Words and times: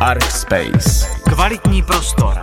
Archspace. 0.00 1.06
Kvalitní 1.34 1.82
prostor. 1.82 2.40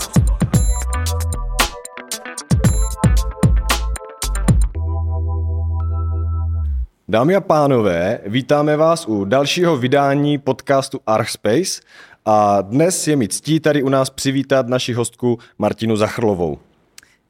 Dámy 7.07 7.35
a 7.35 7.41
pánové, 7.41 8.19
vítáme 8.25 8.77
vás 8.77 9.07
u 9.07 9.25
dalšího 9.25 9.77
vydání 9.77 10.37
podcastu 10.37 10.99
Archspace 11.07 11.81
a 12.25 12.61
dnes 12.61 13.07
je 13.07 13.15
mi 13.15 13.27
ctí 13.27 13.59
tady 13.59 13.83
u 13.83 13.89
nás 13.89 14.09
přivítat 14.09 14.67
naši 14.67 14.93
hostku 14.93 15.39
Martinu 15.57 15.95
Zachrlovou. 15.95 16.57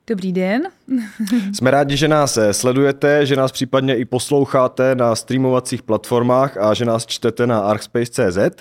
Dobrý 0.10 0.34
den. 0.34 0.62
Jsme 1.54 1.72
rádi, 1.72 1.98
že 1.98 2.08
nás 2.08 2.38
eh, 2.38 2.54
sledujete, 2.54 3.26
že 3.26 3.36
nás 3.36 3.52
případně 3.52 3.96
i 3.96 4.06
posloucháte 4.06 4.96
na 4.96 5.16
streamovacích 5.16 5.84
platformách 5.84 6.58
a 6.58 6.74
že 6.74 6.86
nás 6.86 7.06
čtete 7.06 7.48
na 7.48 7.60
archspace.cz. 7.60 8.38
Eh, 8.38 8.54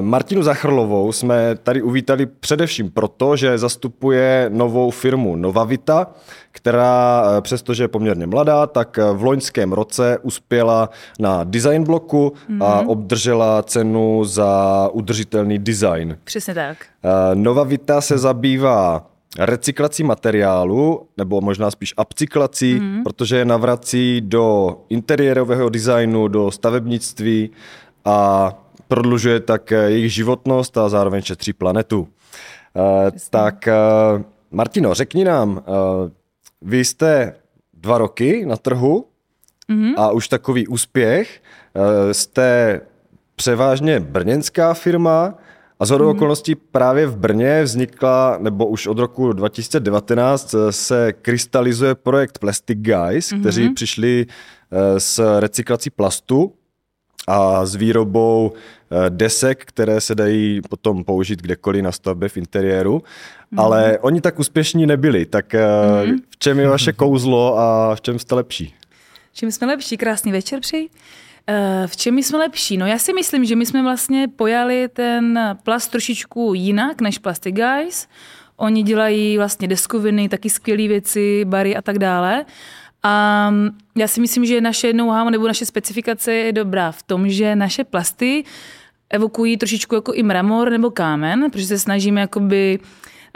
Martinu 0.00 0.42
Zachrlovou 0.42 1.12
jsme 1.12 1.54
tady 1.62 1.82
uvítali 1.82 2.26
především 2.26 2.90
proto, 2.90 3.36
že 3.36 3.58
zastupuje 3.58 4.50
novou 4.52 4.90
firmu 4.90 5.36
Novavita, 5.36 6.06
která 6.52 7.24
eh, 7.38 7.40
přestože 7.40 7.84
je 7.84 7.88
poměrně 7.88 8.26
mladá, 8.26 8.66
tak 8.66 8.98
v 9.12 9.24
loňském 9.24 9.72
roce 9.72 10.18
uspěla 10.22 10.90
na 11.18 11.44
design 11.44 11.84
bloku 11.84 12.32
mm-hmm. 12.50 12.64
a 12.64 12.80
mhm. 12.80 12.88
obdržela 12.88 13.62
cenu 13.62 14.24
za 14.24 14.88
udržitelný 14.92 15.58
design. 15.58 16.18
Přesně 16.24 16.54
tak. 16.54 16.76
Novavita 17.34 18.00
se 18.00 18.18
zabývá 18.18 19.06
recyklací 19.38 20.02
materiálu, 20.02 21.08
nebo 21.16 21.40
možná 21.40 21.70
spíš 21.70 21.94
upcyklací, 22.00 22.74
mm. 22.74 23.02
protože 23.04 23.36
je 23.36 23.44
navrací 23.44 24.20
do 24.20 24.76
interiérového 24.88 25.68
designu, 25.68 26.28
do 26.28 26.50
stavebnictví 26.50 27.50
a 28.04 28.52
prodlužuje 28.88 29.40
tak 29.40 29.70
jejich 29.70 30.12
životnost 30.12 30.78
a 30.78 30.88
zároveň 30.88 31.22
šetří 31.22 31.52
planetu. 31.52 32.00
Uh, 32.00 33.10
tak 33.30 33.68
uh, 34.16 34.22
Martino, 34.50 34.94
řekni 34.94 35.24
nám, 35.24 35.50
uh, 35.50 35.60
vy 36.62 36.84
jste 36.84 37.34
dva 37.74 37.98
roky 37.98 38.46
na 38.46 38.56
trhu 38.56 39.06
mm-hmm. 39.70 39.94
a 39.96 40.10
už 40.10 40.28
takový 40.28 40.66
úspěch. 40.68 41.42
Jste 42.12 42.80
převážně 43.36 44.00
brněnská 44.00 44.74
firma, 44.74 45.34
a 45.78 45.86
z 45.86 45.90
hodou 45.90 46.04
mm. 46.04 46.10
okolností 46.10 46.54
právě 46.54 47.06
v 47.06 47.16
Brně 47.16 47.62
vznikla, 47.62 48.38
nebo 48.40 48.66
už 48.66 48.86
od 48.86 48.98
roku 48.98 49.32
2019 49.32 50.54
se 50.70 51.12
krystalizuje 51.12 51.94
projekt 51.94 52.38
Plastic 52.38 52.78
Guys, 52.78 53.32
mm-hmm. 53.32 53.40
kteří 53.40 53.70
přišli 53.70 54.26
eh, 54.26 55.00
s 55.00 55.40
recyklací 55.40 55.90
plastu 55.90 56.52
a 57.26 57.66
s 57.66 57.74
výrobou 57.74 58.52
eh, 58.52 59.10
desek, 59.10 59.64
které 59.64 60.00
se 60.00 60.14
dají 60.14 60.60
potom 60.68 61.04
použít 61.04 61.42
kdekoliv 61.42 61.82
na 61.82 61.92
stavbě 61.92 62.28
v 62.28 62.36
interiéru. 62.36 63.02
Mm. 63.50 63.58
Ale 63.58 63.98
oni 63.98 64.20
tak 64.20 64.38
úspěšní 64.38 64.86
nebyli. 64.86 65.26
Tak 65.26 65.54
mm. 66.04 66.16
v 66.30 66.38
čem 66.38 66.58
je 66.58 66.68
vaše 66.68 66.92
kouzlo 67.02 67.58
a 67.58 67.94
v 67.94 68.00
čem 68.00 68.18
jste 68.18 68.34
lepší? 68.34 68.74
Čím 69.32 69.52
jsme 69.52 69.66
lepší? 69.66 69.96
Krásný 69.96 70.32
večer 70.32 70.60
přeji. 70.60 70.88
Eh, 71.48 71.86
v 71.86 71.96
čem 71.96 72.14
my 72.14 72.22
jsme 72.22 72.38
lepší? 72.38 72.76
No 72.76 72.86
já 72.86 72.98
si 72.98 73.12
myslím, 73.12 73.44
že 73.44 73.56
my 73.56 73.66
jsme 73.66 73.82
vlastně 73.82 74.28
pojali 74.28 74.88
ten 74.88 75.56
plast 75.62 75.90
trošičku 75.90 76.54
jinak 76.54 77.00
než 77.00 77.18
Plastic 77.18 77.54
Guys. 77.54 78.08
Oni 78.56 78.82
dělají 78.82 79.38
vlastně 79.38 79.68
deskoviny, 79.68 80.28
taky 80.28 80.50
skvělé 80.50 80.88
věci, 80.88 81.44
bary 81.44 81.76
a 81.76 81.82
tak 81.82 81.98
dále. 81.98 82.44
A 83.02 83.52
já 83.96 84.08
si 84.08 84.20
myslím, 84.20 84.46
že 84.46 84.60
naše 84.60 84.92
know-how 84.92 85.30
nebo 85.30 85.46
naše 85.46 85.66
specifikace 85.66 86.32
je 86.32 86.52
dobrá 86.52 86.92
v 86.92 87.02
tom, 87.02 87.28
že 87.28 87.56
naše 87.56 87.84
plasty 87.84 88.44
evokují 89.10 89.56
trošičku 89.56 89.94
jako 89.94 90.12
i 90.12 90.22
mramor 90.22 90.70
nebo 90.70 90.90
kámen, 90.90 91.50
protože 91.50 91.66
se 91.66 91.78
snažíme 91.78 92.20
jakoby 92.20 92.78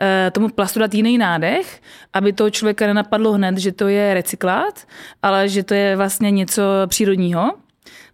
eh, 0.00 0.30
tomu 0.30 0.48
plastu 0.48 0.80
dát 0.80 0.95
jiný 0.95 1.19
nádech, 1.19 1.83
aby 2.12 2.33
toho 2.33 2.50
člověka 2.50 2.86
nenapadlo 2.86 3.33
hned, 3.33 3.58
že 3.58 3.72
to 3.72 3.89
je 3.89 4.14
recyklát, 4.14 4.86
ale 5.23 5.48
že 5.48 5.63
to 5.63 5.74
je 5.74 5.96
vlastně 5.96 6.30
něco 6.30 6.63
přírodního. 6.86 7.52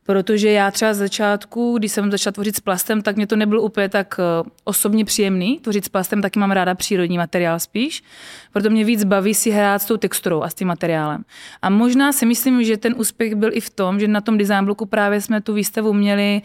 Protože 0.06 0.50
já 0.50 0.70
třeba 0.70 0.94
z 0.94 0.98
začátku, 0.98 1.78
když 1.78 1.92
jsem 1.92 2.10
začala 2.10 2.32
tvořit 2.32 2.56
s 2.56 2.60
plastem, 2.60 3.02
tak 3.02 3.16
mě 3.16 3.26
to 3.26 3.36
nebylo 3.36 3.62
úplně 3.62 3.88
tak 3.88 4.16
eh, 4.18 4.50
osobně 4.64 5.04
příjemný. 5.04 5.58
Tvořit 5.58 5.84
s 5.84 5.88
plastem 5.88 6.22
taky 6.22 6.38
mám 6.38 6.50
ráda 6.50 6.74
přírodní 6.74 7.18
materiál 7.18 7.60
spíš. 7.60 8.02
Proto 8.52 8.70
mě 8.70 8.84
víc 8.84 9.04
baví 9.04 9.34
si 9.34 9.50
hrát 9.50 9.82
s 9.82 9.86
tou 9.86 9.96
texturou 9.96 10.42
a 10.42 10.48
s 10.48 10.54
tím 10.54 10.68
materiálem. 10.68 11.24
A 11.62 11.70
možná 11.70 12.12
si 12.12 12.26
myslím, 12.26 12.64
že 12.64 12.76
ten 12.76 12.94
úspěch 12.96 13.34
byl 13.34 13.50
i 13.52 13.60
v 13.60 13.70
tom, 13.70 14.00
že 14.00 14.08
na 14.08 14.20
tom 14.20 14.38
design 14.38 14.64
bloku 14.64 14.86
právě 14.86 15.20
jsme 15.20 15.40
tu 15.40 15.54
výstavu 15.54 15.92
měli 15.92 16.42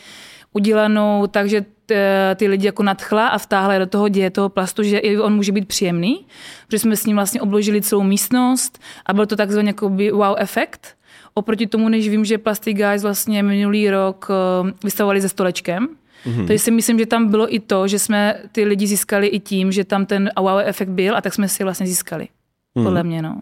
udělanou 0.53 1.27
tak, 1.27 1.49
že 1.49 1.65
ty 2.35 2.47
lidi 2.47 2.65
jako 2.65 2.83
nadchla 2.83 3.27
a 3.27 3.37
vtáhla 3.37 3.79
do 3.79 3.85
toho 3.85 4.09
děje 4.09 4.29
toho 4.29 4.49
plastu, 4.49 4.83
že 4.83 4.97
i 4.97 5.17
on 5.17 5.35
může 5.35 5.51
být 5.51 5.67
příjemný, 5.67 6.25
protože 6.65 6.79
jsme 6.79 6.95
s 6.95 7.05
ním 7.05 7.15
vlastně 7.15 7.41
obložili 7.41 7.81
celou 7.81 8.03
místnost 8.03 8.79
a 9.05 9.13
byl 9.13 9.25
to 9.25 9.35
takzvaný 9.35 9.67
jako 9.67 9.89
wow 9.89 10.35
efekt, 10.37 10.95
Oproti 11.33 11.67
tomu, 11.67 11.89
než 11.89 12.09
vím, 12.09 12.25
že 12.25 12.37
Plastic 12.37 12.77
Guys 12.77 13.03
vlastně 13.03 13.43
minulý 13.43 13.89
rok 13.89 14.27
eh, 14.29 14.73
vystavovali 14.83 15.21
se 15.21 15.29
stolečkem, 15.29 15.87
Mm-hmm. 16.25 16.47
Takže 16.47 16.59
si 16.59 16.71
myslím, 16.71 16.99
že 16.99 17.05
tam 17.05 17.27
bylo 17.27 17.55
i 17.55 17.59
to, 17.59 17.87
že 17.87 17.99
jsme 17.99 18.35
ty 18.51 18.65
lidi 18.65 18.87
získali 18.87 19.27
i 19.27 19.39
tím, 19.39 19.71
že 19.71 19.83
tam 19.83 20.05
ten 20.05 20.29
wow 20.39 20.59
efekt 20.65 20.89
byl 20.89 21.17
a 21.17 21.21
tak 21.21 21.33
jsme 21.33 21.47
si 21.47 21.63
vlastně 21.63 21.87
získali. 21.87 22.23
Mm-hmm. 22.23 22.83
Podle 22.83 23.03
mě, 23.03 23.21
no. 23.21 23.41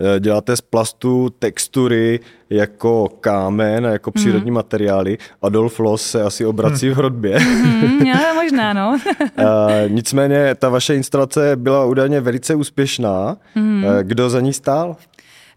Eh, 0.00 0.20
děláte 0.20 0.56
z 0.56 0.60
plastu 0.60 1.30
textury 1.38 2.20
jako 2.50 3.08
kámen 3.20 3.86
a 3.86 3.90
jako 3.90 4.10
mhm. 4.10 4.22
přírodní 4.22 4.50
mm. 4.50 4.54
materiály. 4.54 5.18
Adolf 5.42 5.78
Loss 5.78 6.10
se 6.10 6.22
asi 6.22 6.46
obrací 6.46 6.88
v 6.88 6.94
hrodbě. 6.94 7.40
Mm, 7.40 8.06
já, 8.06 8.34
možná, 8.42 8.72
no. 8.72 8.98
Eh, 9.38 9.44
nicméně 9.88 10.54
ta 10.54 10.68
vaše 10.68 10.94
instalace 10.94 11.56
byla 11.56 11.84
údajně 11.84 12.20
velice 12.20 12.54
úspěšná. 12.54 13.36
Mm. 13.54 13.84
Kdo 14.02 14.30
za 14.30 14.40
ní 14.40 14.52
stál? 14.52 14.96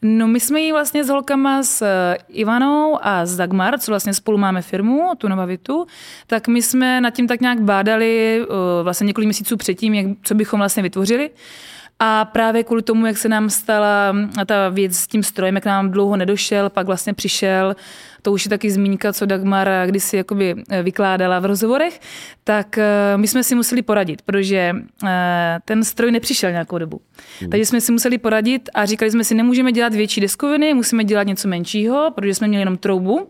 No 0.01 0.27
my 0.27 0.39
jsme 0.39 0.59
ji 0.59 0.71
vlastně 0.71 1.03
s 1.03 1.09
holkama 1.09 1.63
s 1.63 1.81
eh, 1.81 2.17
Ivanou 2.29 2.97
a 3.01 3.25
s 3.25 3.35
Dagmar, 3.35 3.79
co 3.79 3.91
vlastně 3.91 4.13
spolu 4.13 4.37
máme 4.37 4.61
firmu, 4.61 5.11
tu 5.17 5.27
Novavitu, 5.27 5.85
tak 6.27 6.47
my 6.47 6.61
jsme 6.61 7.01
nad 7.01 7.09
tím 7.09 7.27
tak 7.27 7.41
nějak 7.41 7.61
bádali 7.61 8.41
uh, 8.41 8.55
vlastně 8.83 9.05
několik 9.05 9.25
měsíců 9.25 9.57
předtím, 9.57 9.93
jak, 9.93 10.07
co 10.23 10.35
bychom 10.35 10.59
vlastně 10.59 10.83
vytvořili. 10.83 11.29
A 11.99 12.25
právě 12.25 12.63
kvůli 12.63 12.81
tomu, 12.81 13.05
jak 13.05 13.17
se 13.17 13.29
nám 13.29 13.49
stala 13.49 14.15
ta 14.45 14.69
věc 14.69 14.97
s 14.97 15.07
tím 15.07 15.23
strojem, 15.23 15.55
jak 15.55 15.65
nám 15.65 15.91
dlouho 15.91 16.17
nedošel, 16.17 16.69
pak 16.69 16.85
vlastně 16.87 17.13
přišel 17.13 17.75
to 18.27 18.31
už 18.31 18.45
je 18.45 18.49
taky 18.49 18.71
zmínka, 18.71 19.13
co 19.13 19.25
Dagmar 19.25 19.69
kdysi 19.85 20.17
jakoby 20.17 20.55
eh, 20.69 20.83
vykládala 20.83 21.39
v 21.39 21.45
rozhovorech, 21.45 21.99
tak 22.43 22.77
eh, 22.77 23.17
my 23.17 23.27
jsme 23.27 23.43
si 23.43 23.55
museli 23.55 23.81
poradit, 23.81 24.21
protože 24.21 24.75
eh, 25.07 25.59
ten 25.65 25.83
stroj 25.83 26.11
nepřišel 26.11 26.51
nějakou 26.51 26.77
dobu. 26.77 27.01
Hmm. 27.39 27.49
Takže 27.49 27.65
jsme 27.65 27.81
si 27.81 27.91
museli 27.91 28.17
poradit 28.17 28.69
a 28.73 28.85
říkali 28.85 29.11
jsme 29.11 29.23
si, 29.23 29.35
nemůžeme 29.35 29.71
dělat 29.71 29.93
větší 29.93 30.21
deskoviny, 30.21 30.73
musíme 30.73 31.03
dělat 31.03 31.23
něco 31.23 31.47
menšího, 31.47 32.11
protože 32.15 32.35
jsme 32.35 32.47
měli 32.47 32.61
jenom 32.61 32.77
troubu 32.77 33.29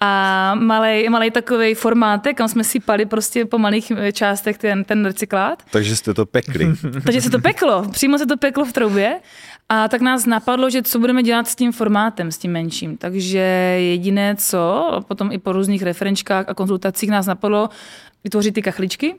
a 0.00 0.54
malý, 0.54 1.08
malý 1.08 1.30
takový 1.30 1.74
formátek, 1.74 2.36
kam 2.36 2.48
jsme 2.48 2.64
si 2.64 2.80
pali 2.80 3.06
prostě 3.06 3.44
po 3.44 3.58
malých 3.58 3.92
částech 4.12 4.58
ten, 4.58 4.84
ten 4.84 5.04
recyklát. 5.04 5.62
Takže 5.70 5.96
jste 5.96 6.14
to 6.14 6.26
pekli. 6.26 6.72
Takže 7.04 7.20
se 7.20 7.30
to 7.30 7.38
peklo, 7.38 7.88
přímo 7.90 8.18
se 8.18 8.26
to 8.26 8.36
peklo 8.36 8.64
v 8.64 8.72
troubě. 8.72 9.20
A 9.68 9.88
tak 9.88 10.00
nás 10.00 10.26
napadlo, 10.26 10.70
že 10.70 10.82
co 10.82 10.98
budeme 10.98 11.22
dělat 11.22 11.48
s 11.48 11.56
tím 11.56 11.72
formátem, 11.72 12.32
s 12.32 12.38
tím 12.38 12.52
menším. 12.52 12.96
Takže 12.96 13.38
jediné 13.78 14.36
co, 14.36 14.90
potom 15.08 15.32
i 15.32 15.38
po 15.38 15.52
různých 15.52 15.82
referenčkách 15.82 16.48
a 16.48 16.54
konzultacích 16.54 17.10
nás 17.10 17.26
napadlo 17.26 17.68
vytvořit 18.24 18.54
ty 18.54 18.62
kachličky. 18.62 19.14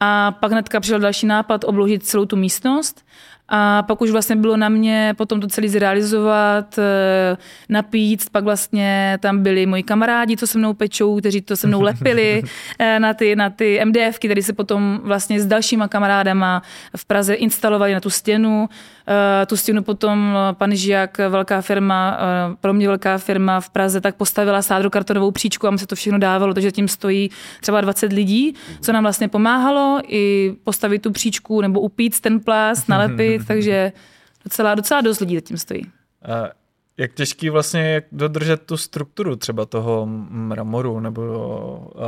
A 0.00 0.32
pak 0.32 0.52
hnedka 0.52 0.80
přišel 0.80 0.98
další 0.98 1.26
nápad 1.26 1.64
obložit 1.64 2.06
celou 2.06 2.24
tu 2.24 2.36
místnost 2.36 3.04
a 3.48 3.82
pak 3.82 4.00
už 4.00 4.10
vlastně 4.10 4.36
bylo 4.36 4.56
na 4.56 4.68
mě 4.68 5.14
potom 5.16 5.40
to 5.40 5.46
celý 5.46 5.68
zrealizovat, 5.68 6.78
eh, 6.78 7.36
napít, 7.68 8.30
pak 8.32 8.44
vlastně 8.44 9.18
tam 9.20 9.42
byli 9.42 9.66
moji 9.66 9.82
kamarádi, 9.82 10.36
co 10.36 10.46
se 10.46 10.58
mnou 10.58 10.74
pečou, 10.74 11.20
kteří 11.20 11.40
to 11.40 11.56
se 11.56 11.66
mnou 11.66 11.80
lepili 11.90 12.42
eh, 12.78 13.00
na 13.00 13.14
ty, 13.14 13.36
na 13.36 13.50
ty 13.50 13.80
MDFky, 13.84 14.28
které 14.28 14.42
se 14.42 14.52
potom 14.52 15.00
vlastně 15.04 15.40
s 15.40 15.46
dalšíma 15.46 15.88
kamarádama 15.88 16.62
v 16.96 17.04
Praze 17.04 17.34
instalovali 17.34 17.94
na 17.94 18.00
tu 18.00 18.10
stěnu. 18.10 18.68
Eh, 19.08 19.46
tu 19.46 19.56
stěnu 19.56 19.82
potom 19.82 20.36
pan 20.52 20.76
Žiak, 20.76 21.18
velká 21.18 21.60
firma, 21.60 22.18
pro 22.60 22.72
mě 22.72 22.88
velká 22.88 23.18
firma 23.18 23.60
v 23.60 23.70
Praze, 23.70 24.00
tak 24.00 24.16
postavila 24.16 24.62
sádrokartonovou 24.62 25.30
příčku 25.30 25.66
a 25.66 25.70
mi 25.70 25.78
se 25.78 25.86
to 25.86 25.94
všechno 25.94 26.18
dávalo, 26.18 26.54
takže 26.54 26.72
tím 26.72 26.88
stojí 26.88 27.30
třeba 27.60 27.80
20 27.80 28.12
lidí, 28.12 28.54
co 28.80 28.92
nám 28.92 29.02
vlastně 29.04 29.28
pomáhalo 29.28 30.00
i 30.08 30.54
postavit 30.64 31.02
tu 31.02 31.10
příčku 31.12 31.60
nebo 31.60 31.80
upít 31.80 32.20
ten 32.20 32.40
plast, 32.40 32.88
nalepit, 32.88 33.42
takže 33.46 33.92
docela, 34.44 34.74
docela 34.74 35.00
dost 35.00 35.20
lidí 35.20 35.40
tím 35.40 35.56
stojí. 35.58 35.82
Jak 37.02 37.12
těžký 37.12 37.50
vlastně 37.50 38.02
dodržet 38.12 38.62
tu 38.66 38.76
strukturu 38.76 39.36
třeba 39.36 39.66
toho 39.66 40.06
mramoru 40.30 41.00
nebo 41.00 41.22
uh, 41.94 42.02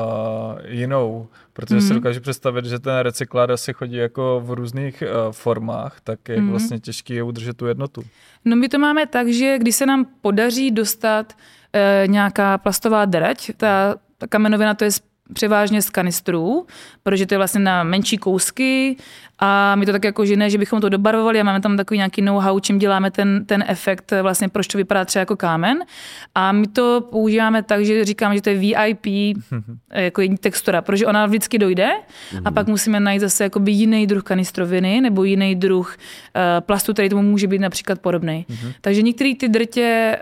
jinou, 0.66 1.28
protože 1.52 1.74
mm. 1.74 1.80
si 1.80 1.86
mhm. 1.86 1.94
dokážu 1.94 2.20
představit, 2.20 2.64
že 2.64 2.78
ten 2.78 2.98
recyklát 2.98 3.50
asi 3.50 3.72
chodí 3.72 3.96
jako 3.96 4.42
v 4.44 4.50
různých 4.50 5.02
uh, 5.02 5.32
formách, 5.32 6.00
tak 6.04 6.28
je 6.28 6.40
mm. 6.40 6.50
vlastně 6.50 6.80
těžký 6.80 7.14
je 7.14 7.22
udržet 7.22 7.56
tu 7.56 7.66
jednotu. 7.66 8.02
No 8.44 8.56
my 8.56 8.68
to 8.68 8.78
máme 8.78 9.06
tak, 9.06 9.28
že 9.28 9.58
když 9.58 9.76
se 9.76 9.86
nám 9.86 10.06
podaří 10.20 10.70
dostat 10.70 11.32
uh, 11.32 12.08
nějaká 12.08 12.58
plastová 12.58 13.04
drať, 13.04 13.50
ta, 13.56 13.94
ta 14.18 14.26
kamenovina 14.26 14.74
to 14.74 14.84
je 14.84 14.90
převážně 15.32 15.82
z 15.82 15.90
kanistrů, 15.90 16.66
protože 17.02 17.26
to 17.26 17.34
je 17.34 17.38
vlastně 17.38 17.60
na 17.60 17.82
menší 17.82 18.18
kousky 18.18 18.96
a 19.38 19.76
my 19.76 19.86
to 19.86 19.92
tak 19.92 20.04
jako, 20.04 20.26
že 20.26 20.36
ne, 20.36 20.50
že 20.50 20.58
bychom 20.58 20.80
to 20.80 20.88
dobarvovali 20.88 21.40
a 21.40 21.44
máme 21.44 21.60
tam 21.60 21.76
takový 21.76 21.98
nějaký 21.98 22.22
know-how, 22.22 22.60
čím 22.60 22.78
děláme 22.78 23.10
ten, 23.10 23.44
ten 23.46 23.64
efekt, 23.66 24.12
vlastně 24.22 24.48
proč 24.48 24.66
to 24.66 24.78
vypadá 24.78 25.04
třeba 25.04 25.20
jako 25.20 25.36
kámen. 25.36 25.78
A 26.34 26.52
my 26.52 26.66
to 26.66 27.08
používáme 27.10 27.62
tak, 27.62 27.84
že 27.84 28.04
říkáme, 28.04 28.34
že 28.34 28.42
to 28.42 28.50
je 28.50 28.58
VIP 28.58 29.06
jako 29.92 30.20
jední 30.20 30.36
textura, 30.36 30.82
protože 30.82 31.06
ona 31.06 31.26
vždycky 31.26 31.58
dojde 31.58 31.90
a 32.44 32.50
pak 32.50 32.66
musíme 32.66 33.00
najít 33.00 33.20
zase 33.20 33.44
jakoby 33.44 33.72
jiný 33.72 34.06
druh 34.06 34.22
kanistroviny 34.22 35.00
nebo 35.00 35.24
jiný 35.24 35.54
druh 35.54 35.96
uh, 35.96 36.42
plastu, 36.60 36.92
který 36.92 37.08
tomu 37.08 37.22
může 37.22 37.46
být 37.46 37.60
například 37.60 37.98
podobný. 37.98 38.46
Takže 38.80 39.02
některé 39.02 39.34
ty 39.34 39.48
drtě 39.48 40.18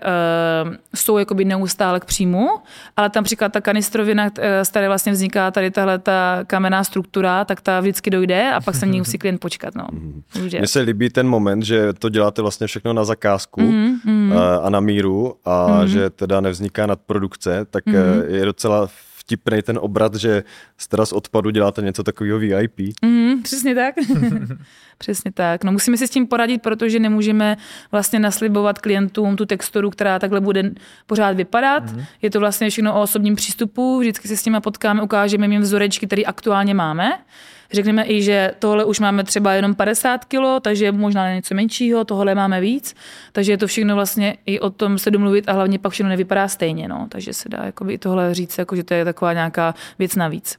uh, 0.66 0.74
jsou 0.94 1.18
jakoby 1.18 1.44
neustále 1.44 2.00
k 2.00 2.04
příjmu, 2.04 2.48
ale 2.96 3.10
tam 3.10 3.22
například 3.22 3.52
ta 3.52 3.60
kanistrovina, 3.60 4.30
z 4.62 4.68
které 4.68 4.88
vlastně 4.92 5.12
vzniká 5.12 5.50
tady 5.50 5.70
tahle 5.70 5.98
ta 5.98 6.44
kamenná 6.46 6.84
struktura, 6.84 7.44
tak 7.44 7.60
ta 7.60 7.80
vždycky 7.80 8.10
dojde 8.10 8.52
a 8.52 8.60
pak 8.60 8.74
se 8.74 8.86
ní 8.86 8.98
musí 8.98 9.18
klient 9.22 9.40
počkat. 9.40 9.74
No. 9.74 9.86
Mně 10.42 10.66
se 10.66 10.80
líbí 10.80 11.10
ten 11.10 11.28
moment, 11.28 11.62
že 11.62 11.92
to 11.92 12.08
děláte 12.08 12.42
vlastně 12.42 12.66
všechno 12.66 12.92
na 12.92 13.04
zakázku 13.04 13.60
mm-hmm. 13.60 14.38
a 14.62 14.70
na 14.70 14.80
míru 14.80 15.34
a 15.44 15.68
mm-hmm. 15.68 15.84
že 15.84 16.10
teda 16.10 16.40
nevzniká 16.40 16.86
nadprodukce, 16.86 17.66
tak 17.70 17.86
mm-hmm. 17.86 18.24
je 18.28 18.44
docela 18.44 18.88
vtipný 19.32 19.62
ten 19.62 19.78
obrat, 19.82 20.14
že 20.14 20.44
z 20.78 20.88
teda 20.88 21.06
z 21.06 21.12
odpadu 21.12 21.50
děláte 21.50 21.82
něco 21.82 22.02
takového 22.02 22.38
VIP. 22.38 22.80
Mm, 23.02 23.42
přesně 23.42 23.74
tak. 23.74 23.94
přesně 24.98 25.32
tak. 25.32 25.64
No 25.64 25.72
musíme 25.72 25.96
si 25.96 26.06
s 26.06 26.10
tím 26.10 26.26
poradit, 26.26 26.62
protože 26.62 26.98
nemůžeme 26.98 27.56
vlastně 27.92 28.18
naslibovat 28.18 28.78
klientům 28.78 29.36
tu 29.36 29.46
texturu, 29.46 29.90
která 29.90 30.18
takhle 30.18 30.40
bude 30.40 30.70
pořád 31.06 31.36
vypadat. 31.36 31.92
Mm. 31.92 32.04
Je 32.22 32.30
to 32.30 32.40
vlastně 32.40 32.70
všechno 32.70 32.94
o 32.94 33.02
osobním 33.02 33.36
přístupu, 33.36 33.98
vždycky 33.98 34.28
se 34.28 34.36
s 34.36 34.44
nimi 34.44 34.60
potkáme, 34.60 35.02
ukážeme 35.02 35.46
jim 35.46 35.62
vzorečky, 35.62 36.06
které 36.06 36.22
aktuálně 36.22 36.74
máme 36.74 37.12
Řekneme 37.72 38.04
i, 38.06 38.22
že 38.22 38.54
tohle 38.58 38.84
už 38.84 39.00
máme 39.00 39.24
třeba 39.24 39.52
jenom 39.52 39.74
50 39.74 40.24
kg, 40.24 40.62
takže 40.62 40.92
možná 40.92 41.34
něco 41.34 41.54
menšího, 41.54 42.04
tohle 42.04 42.34
máme 42.34 42.60
víc. 42.60 42.94
Takže 43.32 43.52
je 43.52 43.58
to 43.58 43.66
všechno 43.66 43.94
vlastně 43.94 44.36
i 44.46 44.60
o 44.60 44.70
tom 44.70 44.98
se 44.98 45.10
domluvit 45.10 45.48
a 45.48 45.52
hlavně 45.52 45.78
pak 45.78 45.92
všechno 45.92 46.08
nevypadá 46.08 46.48
stejně. 46.48 46.88
No. 46.88 47.06
Takže 47.08 47.32
se 47.32 47.48
dá 47.48 47.64
jakoby, 47.64 47.92
i 47.92 47.98
tohle 47.98 48.34
říct, 48.34 48.58
jako, 48.58 48.76
že 48.76 48.84
to 48.84 48.94
je 48.94 49.04
taková 49.04 49.32
nějaká 49.32 49.74
věc 49.98 50.16
navíc. 50.16 50.56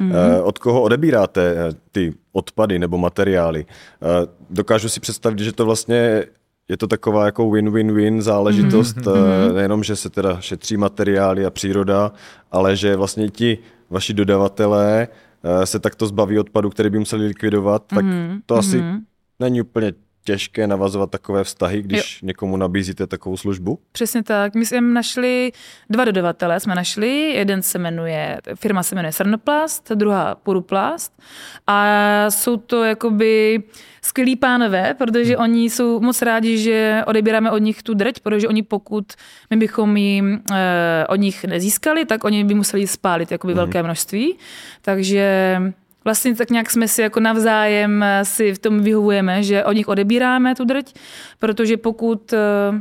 Mm-hmm. 0.00 0.42
Od 0.42 0.58
koho 0.58 0.82
odebíráte 0.82 1.54
eh, 1.56 1.74
ty 1.92 2.14
odpady 2.32 2.78
nebo 2.78 2.98
materiály? 2.98 3.66
Eh, 3.66 4.26
dokážu 4.50 4.88
si 4.88 5.00
představit, 5.00 5.38
že 5.38 5.52
to 5.52 5.64
vlastně 5.64 6.24
je 6.68 6.76
to 6.76 6.86
taková 6.86 7.26
jako 7.26 7.50
win-win-win 7.50 8.20
záležitost, 8.20 8.96
mm-hmm. 8.96 9.54
nejenom, 9.54 9.84
že 9.84 9.96
se 9.96 10.10
teda 10.10 10.40
šetří 10.40 10.76
materiály 10.76 11.46
a 11.46 11.50
příroda, 11.50 12.12
ale 12.52 12.76
že 12.76 12.96
vlastně 12.96 13.28
ti 13.28 13.58
vaši 13.90 14.14
dodavatelé 14.14 15.08
se 15.64 15.78
takto 15.78 16.06
zbaví 16.06 16.38
odpadu, 16.38 16.70
který 16.70 16.90
by 16.90 16.98
museli 16.98 17.26
likvidovat, 17.26 17.86
tak 17.86 18.04
mm-hmm. 18.04 18.40
to 18.46 18.54
asi 18.54 18.78
mm-hmm. 18.78 19.00
není 19.40 19.60
úplně 19.60 19.92
těžké 20.24 20.66
navazovat 20.66 21.10
takové 21.10 21.44
vztahy, 21.44 21.82
když 21.82 22.22
jo. 22.22 22.26
někomu 22.26 22.56
nabízíte 22.56 23.06
takovou 23.06 23.36
službu? 23.36 23.78
Přesně 23.92 24.22
tak. 24.22 24.54
My 24.54 24.66
jsme 24.66 24.80
našli 24.80 25.52
dva 25.90 26.04
dodavatele, 26.04 26.60
jsme 26.60 26.74
našli, 26.74 27.30
jeden 27.30 27.62
se 27.62 27.78
jmenuje, 27.78 28.40
firma 28.54 28.82
se 28.82 28.94
jmenuje 28.94 29.12
Srnoplast, 29.12 29.92
druhá 29.94 30.34
Puruplast 30.34 31.22
a 31.66 31.86
jsou 32.30 32.56
to 32.56 32.84
jakoby 32.84 33.62
skvělí 34.02 34.36
pánové, 34.36 34.94
protože 34.94 35.34
hmm. 35.34 35.44
oni 35.44 35.70
jsou 35.70 36.00
moc 36.00 36.22
rádi, 36.22 36.58
že 36.58 37.02
odebíráme 37.06 37.50
od 37.50 37.58
nich 37.58 37.82
tu 37.82 37.94
drť, 37.94 38.20
protože 38.20 38.48
oni 38.48 38.62
pokud 38.62 39.04
my 39.50 39.56
bychom 39.56 39.96
jim 39.96 40.42
eh, 40.52 41.06
od 41.08 41.16
nich 41.16 41.44
nezískali, 41.44 42.04
tak 42.04 42.24
oni 42.24 42.44
by 42.44 42.54
museli 42.54 42.86
spálit 42.86 43.32
jakoby 43.32 43.52
hmm. 43.52 43.56
velké 43.58 43.82
množství. 43.82 44.38
Takže 44.82 45.56
vlastně 46.04 46.34
tak 46.34 46.50
nějak 46.50 46.70
jsme 46.70 46.88
si 46.88 47.02
jako 47.02 47.20
navzájem 47.20 48.02
eh, 48.02 48.24
si 48.24 48.54
v 48.54 48.58
tom 48.58 48.80
vyhovujeme, 48.80 49.42
že 49.42 49.64
od 49.64 49.72
nich 49.72 49.88
odebíráme 49.88 50.54
tu 50.54 50.64
drť, 50.64 50.94
protože 51.38 51.76
pokud 51.76 52.32
uh, 52.32 52.80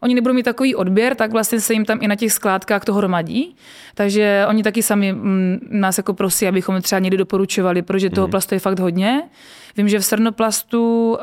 oni 0.00 0.14
nebudou 0.14 0.34
mít 0.34 0.42
takový 0.42 0.74
odběr, 0.74 1.14
tak 1.14 1.32
vlastně 1.32 1.60
se 1.60 1.72
jim 1.72 1.84
tam 1.84 1.98
i 2.02 2.08
na 2.08 2.14
těch 2.14 2.32
skládkách 2.32 2.84
to 2.84 2.94
hromadí. 2.94 3.56
Takže 3.94 4.44
oni 4.48 4.62
taky 4.62 4.82
sami 4.82 5.12
mm, 5.12 5.58
nás 5.70 5.98
jako 5.98 6.14
prosí, 6.14 6.46
abychom 6.46 6.82
třeba 6.82 6.98
někdy 6.98 7.16
doporučovali, 7.16 7.82
protože 7.82 8.10
toho 8.10 8.26
mm. 8.26 8.30
plastu 8.30 8.54
je 8.54 8.58
fakt 8.58 8.78
hodně. 8.78 9.22
Vím, 9.76 9.88
že 9.88 9.98
v 9.98 10.04
srnoplastu 10.04 11.12
uh, 11.12 11.18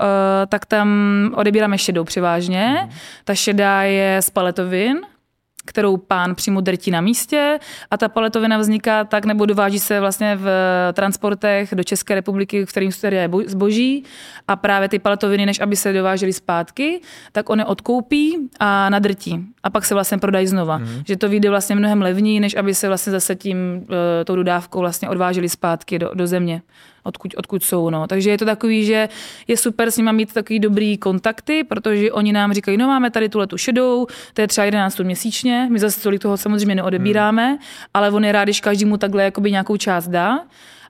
tak 0.47 0.65
tam 0.65 0.89
odebíráme 1.35 1.77
šedou 1.77 2.03
převážně. 2.03 2.77
Mm. 2.83 2.89
Ta 3.23 3.35
šedá 3.35 3.81
je 3.81 4.21
z 4.21 4.29
paletovin, 4.29 4.99
kterou 5.65 5.97
pán 5.97 6.35
přímo 6.35 6.61
drtí 6.61 6.91
na 6.91 7.01
místě 7.01 7.59
a 7.91 7.97
ta 7.97 8.09
paletovina 8.09 8.57
vzniká 8.57 9.03
tak, 9.03 9.25
nebo 9.25 9.45
dováží 9.45 9.79
se 9.79 9.99
vlastně 9.99 10.35
v 10.35 10.47
transportech 10.93 11.75
do 11.75 11.83
České 11.83 12.15
republiky, 12.15 12.65
v 12.65 12.69
kterým 12.69 12.91
je 13.09 13.29
zboží 13.47 14.03
a 14.47 14.55
právě 14.55 14.89
ty 14.89 14.99
paletoviny, 14.99 15.45
než 15.45 15.59
aby 15.59 15.75
se 15.75 15.93
dovážely 15.93 16.33
zpátky, 16.33 17.01
tak 17.31 17.49
one 17.49 17.65
odkoupí 17.65 18.37
a 18.59 18.89
nadrtí 18.89 19.39
a 19.63 19.69
pak 19.69 19.85
se 19.85 19.93
vlastně 19.93 20.17
prodají 20.17 20.47
znova. 20.47 20.77
Mm. 20.77 21.03
Že 21.05 21.17
to 21.17 21.29
vyjde 21.29 21.49
vlastně 21.49 21.75
mnohem 21.75 22.01
levněji, 22.01 22.39
než 22.39 22.55
aby 22.55 22.75
se 22.75 22.87
vlastně 22.87 23.11
zase 23.11 23.35
tím, 23.35 23.57
eh, 24.21 24.25
tou 24.25 24.35
dodávkou 24.35 24.79
vlastně 24.79 25.09
odvážely 25.09 25.49
zpátky 25.49 25.99
do, 25.99 26.11
do 26.13 26.27
země 26.27 26.61
odkud, 27.05 27.33
odkud 27.37 27.63
jsou. 27.63 27.89
No. 27.89 28.07
Takže 28.07 28.29
je 28.29 28.37
to 28.37 28.45
takový, 28.45 28.85
že 28.85 29.09
je 29.47 29.57
super 29.57 29.91
s 29.91 29.97
nimi 29.97 30.13
mít 30.13 30.33
takový 30.33 30.59
dobrý 30.59 30.97
kontakty, 30.97 31.63
protože 31.63 32.11
oni 32.11 32.33
nám 32.33 32.53
říkají, 32.53 32.77
no 32.77 32.87
máme 32.87 33.11
tady 33.11 33.29
tuhle 33.29 33.47
tu 33.47 33.57
šedou, 33.57 34.07
to 34.33 34.41
je 34.41 34.47
třeba 34.47 34.65
11 34.65 34.99
měsíčně, 34.99 35.54
my 35.71 35.79
zase 35.79 36.01
tolik 36.01 36.21
toho 36.21 36.37
samozřejmě 36.37 36.75
neodebíráme, 36.75 37.47
hmm. 37.47 37.57
ale 37.93 38.11
on 38.11 38.25
je 38.25 38.31
rád, 38.31 38.43
když 38.43 38.61
každý 38.61 38.85
mu 38.85 38.97
takhle 38.97 39.23
jakoby 39.23 39.51
nějakou 39.51 39.77
část 39.77 40.07
dá. 40.07 40.39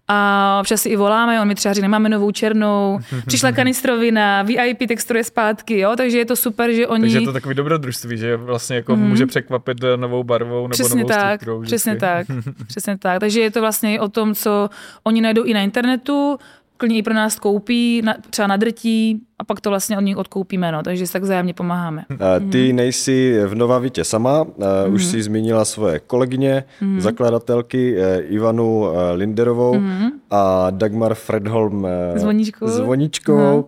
A 0.08 0.58
občas 0.62 0.82
si 0.82 0.90
i 0.90 0.96
voláme, 0.96 1.42
on 1.42 1.48
mi 1.48 1.56
třeba 1.56 1.74
říká, 1.74 1.88
máme 1.88 2.10
novou 2.10 2.32
černou, 2.32 3.00
přišla 3.28 3.52
kanistrovina, 3.52 4.44
VIP 4.44 4.88
texturuje 4.88 5.24
zpátky, 5.24 5.80
jo, 5.80 5.94
takže 5.98 6.18
je 6.18 6.26
to 6.26 6.36
super, 6.36 6.72
že 6.72 6.88
oni... 6.88 7.02
Takže 7.02 7.20
je 7.20 7.26
to 7.26 7.34
takový 7.34 7.56
dobrodružství, 7.56 8.18
že 8.18 8.38
vlastně 8.38 8.76
jako 8.76 8.94
mm-hmm. 8.94 9.08
může 9.08 9.26
překvapit 9.26 9.78
novou 9.96 10.24
barvou 10.24 10.62
nebo 10.62 10.70
přesně 10.70 10.96
novou 10.96 11.10
tak, 11.10 11.42
Přesně 11.64 11.96
tak, 11.96 12.28
přesně 12.68 12.98
tak. 12.98 13.20
Takže 13.20 13.42
je 13.42 13.52
to 13.52 13.62
vlastně 13.62 14.02
o 14.02 14.08
tom, 14.08 14.36
co 14.36 14.70
oni 15.04 15.22
najdou 15.22 15.44
i 15.44 15.54
na 15.54 15.62
internetu, 15.62 16.38
klidně 16.78 16.98
i 16.98 17.04
pro 17.04 17.14
nás 17.14 17.40
koupí, 17.40 18.02
na, 18.02 18.16
třeba 18.30 18.48
nadrtí 18.48 19.22
a 19.40 19.44
pak 19.44 19.62
to 19.62 19.70
vlastně 19.70 19.98
od 19.98 20.02
nich 20.02 20.18
odkoupíme, 20.18 20.72
no, 20.72 20.84
takže 20.84 21.08
si 21.08 21.14
tak 21.14 21.26
zájemně 21.26 21.54
pomáháme. 21.54 22.06
Ty 22.52 22.68
mhm. 22.68 22.76
nejsi 22.76 23.40
v 23.46 23.56
Novavitě 23.56 24.04
sama, 24.04 24.44
mm-hmm. 24.44 24.94
už 24.94 25.06
si 25.06 25.24
zmínila 25.24 25.66
svoje 25.66 26.00
kolegyně, 26.00 26.64
mm-hmm. 26.82 27.00
zakladatelky 27.00 27.96
eh, 27.98 28.20
Ivanu 28.20 28.88
eh, 28.88 29.12
Linderovou 29.12 29.74
mm-hmm. 29.74 30.10
a 30.32 30.70
Dagmar 30.70 31.16
Fredholm 31.16 31.88
Zvoničkou. 32.16 32.68
Zvoničkou. 32.68 33.68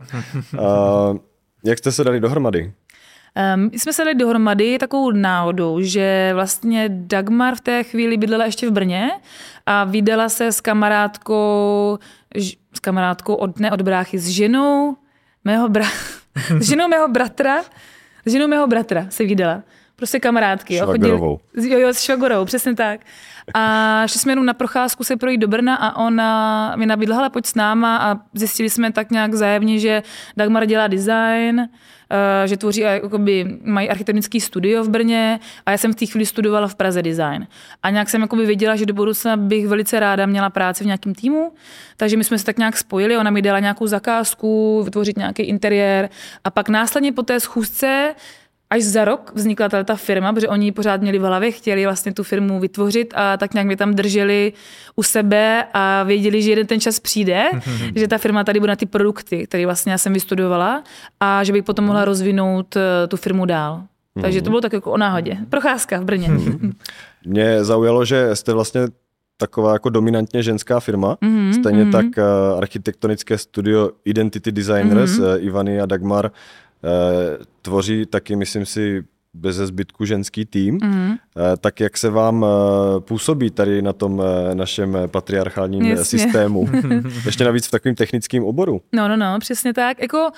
No. 0.54 1.20
Jak 1.64 1.78
jste 1.78 1.92
se 1.92 2.04
dali 2.04 2.20
dohromady? 2.20 2.72
Um, 3.38 3.70
jsme 3.74 3.94
se 3.94 4.04
dali 4.04 4.16
dohromady 4.16 4.78
takovou 4.78 5.12
náhodou, 5.12 5.82
že 5.82 6.32
vlastně 6.34 6.90
Dagmar 6.90 7.56
v 7.56 7.62
té 7.62 7.84
chvíli 7.84 8.18
bydlela 8.18 8.46
ještě 8.46 8.70
v 8.70 8.72
Brně 8.72 9.12
a 9.66 9.84
vydala 9.84 10.30
se 10.30 10.52
s 10.52 10.62
kamarádkou, 10.62 12.00
s 12.74 12.80
kamarádkou 12.80 13.34
od, 13.34 13.60
ne 13.60 13.72
od 13.72 13.82
bráchy, 13.82 14.20
s 14.20 14.28
ženou 14.30 14.98
mého 15.44 15.70
bra, 15.70 15.86
s 16.60 16.70
ženou 16.70 16.88
mého 16.88 17.08
bratra, 17.08 17.64
s 18.26 18.32
ženou 18.32 18.48
mého 18.48 18.68
bratra 18.68 19.08
se 19.10 19.24
vydala. 19.24 19.64
Prostě 19.98 20.20
kamarádky. 20.20 20.78
Švagorovou. 20.78 21.40
Jo, 21.56 21.80
jo, 21.80 21.94
s 21.94 22.02
Švagorovou, 22.02 22.46
přesně 22.46 22.76
tak. 22.76 23.02
A 23.54 24.04
šli 24.08 24.20
jsme 24.20 24.32
jenom 24.32 24.46
na 24.46 24.54
procházku 24.54 25.04
se 25.04 25.18
projít 25.18 25.38
do 25.38 25.48
Brna 25.48 25.76
a 25.76 26.06
ona 26.06 26.76
mi 26.76 26.86
nabídla, 26.86 27.16
hele, 27.16 27.30
pojď 27.30 27.46
s 27.46 27.56
náma 27.56 27.98
a 27.98 28.20
zjistili 28.34 28.70
jsme 28.70 28.92
tak 28.92 29.12
nějak 29.12 29.34
zájemně, 29.34 29.80
že 29.80 30.04
Dagmar 30.38 30.66
dělá 30.66 30.88
design, 30.88 31.70
Eh, 32.10 32.48
že 32.48 32.58
tvoří, 32.58 32.82
jakoby, 32.82 33.58
mají 33.64 33.90
architektonický 33.90 34.42
studio 34.42 34.84
v 34.84 34.90
Brně 34.90 35.40
a 35.66 35.72
já 35.72 35.78
jsem 35.78 35.94
v 35.94 35.96
té 35.96 36.06
chvíli 36.06 36.26
studovala 36.26 36.68
v 36.68 36.76
Praze 36.76 37.02
design. 37.02 37.48
A 37.84 37.90
nějak 37.90 38.10
jsem 38.10 38.22
jakoby 38.22 38.46
věděla, 38.46 38.76
že 38.76 38.86
do 38.86 38.94
budoucna 38.94 39.38
bych 39.38 39.68
velice 39.68 40.00
ráda 40.00 40.26
měla 40.26 40.50
práci 40.50 40.84
v 40.84 40.88
nějakém 40.88 41.16
týmu, 41.16 41.52
takže 41.98 42.18
my 42.18 42.24
jsme 42.24 42.38
se 42.38 42.46
tak 42.46 42.58
nějak 42.58 42.78
spojili, 42.78 43.18
ona 43.18 43.32
mi 43.32 43.42
dala 43.42 43.60
nějakou 43.60 43.88
zakázku, 43.88 44.82
vytvořit 44.84 45.18
nějaký 45.18 45.44
interiér 45.44 46.10
a 46.44 46.50
pak 46.50 46.70
následně 46.70 47.12
po 47.12 47.24
té 47.24 47.40
schůzce 47.40 48.16
až 48.70 48.84
za 48.84 49.06
rok 49.06 49.32
vznikla 49.36 49.70
ta 49.70 49.96
firma, 49.96 50.34
protože 50.34 50.48
oni 50.48 50.72
pořád 50.72 51.02
měli 51.02 51.20
v 51.20 51.22
hlavě, 51.22 51.52
chtěli 51.52 51.86
vlastně 51.86 52.14
tu 52.14 52.24
firmu 52.24 52.60
vytvořit 52.60 53.14
a 53.16 53.38
tak 53.38 53.54
nějak 53.54 53.68
mě 53.68 53.78
tam 53.78 53.94
drželi 53.94 54.54
u 54.96 55.04
sebe 55.04 55.64
a 55.74 56.04
věděli, 56.04 56.42
že 56.42 56.52
jeden 56.52 56.68
ten 56.68 56.80
čas 56.80 57.00
přijde, 57.00 57.50
že 57.96 58.08
ta 58.08 58.18
firma 58.18 58.44
tady 58.44 58.60
bude 58.60 58.70
na 58.70 58.76
ty 58.76 58.86
produkty, 58.86 59.48
které 59.48 59.66
vlastně 59.66 59.92
já 59.92 59.98
jsem 59.98 60.14
vystudovala 60.14 60.84
a 61.20 61.44
že 61.44 61.54
bych 61.54 61.64
potom 61.64 61.86
mohla 61.86 62.06
rozvinout 62.06 62.76
eh, 62.76 63.08
tu 63.08 63.18
firmu 63.18 63.46
dál. 63.46 63.84
Takže 64.22 64.42
to 64.42 64.50
bylo 64.50 64.62
tak 64.62 64.74
jako 64.74 64.92
o 64.92 64.98
náhodě. 64.98 65.38
Procházka 65.50 66.00
v 66.00 66.04
Brně. 66.04 66.30
Mě 67.26 67.64
zaujalo, 67.64 68.06
že 68.06 68.36
jste 68.36 68.54
vlastně 68.54 68.82
taková 69.38 69.74
jako 69.74 69.90
dominantně 69.90 70.44
ženská 70.44 70.80
firma. 70.80 71.16
Mm-hmm, 71.16 71.60
Stejně 71.60 71.86
mm-hmm. 71.86 71.92
tak 71.92 72.06
uh, 72.06 72.58
architektonické 72.58 73.38
studio 73.38 73.90
Identity 74.06 74.52
Designers 74.52 75.12
mm-hmm. 75.12 75.36
uh, 75.36 75.46
Ivany 75.46 75.82
a 75.82 75.86
Dagmar 75.86 76.32
Eh, 76.32 76.67
tvoří 77.62 78.06
taky, 78.06 78.36
myslím 78.36 78.66
si, 78.66 79.04
bez 79.34 79.56
zbytku 79.56 80.06
ženský 80.06 80.46
tým, 80.46 80.78
mm-hmm. 80.78 81.18
tak 81.60 81.80
jak 81.80 81.98
se 81.98 82.10
vám 82.10 82.46
působí 83.00 83.52
tady 83.52 83.82
na 83.82 83.94
tom 83.94 84.24
našem 84.54 84.98
patriarchálním 85.08 85.86
Jasně. 85.86 86.20
systému? 86.20 86.70
Ještě 87.26 87.44
navíc 87.44 87.68
v 87.68 87.72
takovém 87.72 87.96
technickém 87.96 88.44
oboru. 88.44 88.82
No, 88.94 89.08
no, 89.08 89.18
no, 89.18 89.40
přesně 89.40 89.74
tak. 89.74 90.02
Jako 90.02 90.32